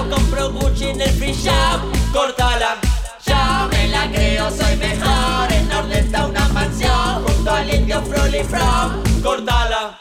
compro 0.09 0.51
Gucci 0.51 0.85
en 0.89 1.01
el 1.01 1.09
free 1.09 1.33
shop, 1.33 1.81
cortala. 2.13 2.77
Yo 3.25 3.67
me 3.69 3.87
la 3.89 4.09
creo, 4.09 4.49
soy 4.49 4.77
mejor, 4.77 5.51
en 5.51 5.71
orden 5.73 6.05
está 6.05 6.25
una 6.27 6.47
mansión, 6.49 7.23
junto 7.25 7.51
al 7.51 7.73
indio 7.73 8.01
Frolly 8.03 8.43
From, 8.43 9.03
cortala. 9.21 9.99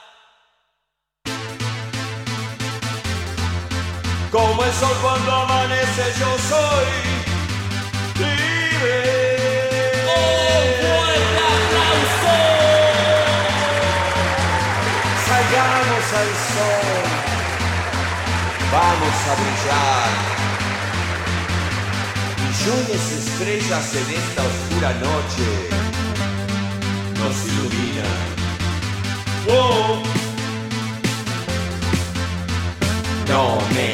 Como 4.31 4.64
el 4.64 4.72
sol 4.72 4.96
cuando 5.03 5.33
amanece 5.33 6.12
yo 6.20 6.38
soy 6.48 7.24
a 19.31 19.35
brillar. 19.40 20.11
Millones 22.42 23.03
de 23.11 23.16
estrellas 23.24 23.87
en 23.94 24.09
esta 24.20 24.42
oscura 24.50 24.90
noche 25.09 25.48
nos 27.18 27.37
iluminan. 27.50 28.20
Wow. 29.46 30.03
No 33.29 33.59
me 33.74 33.87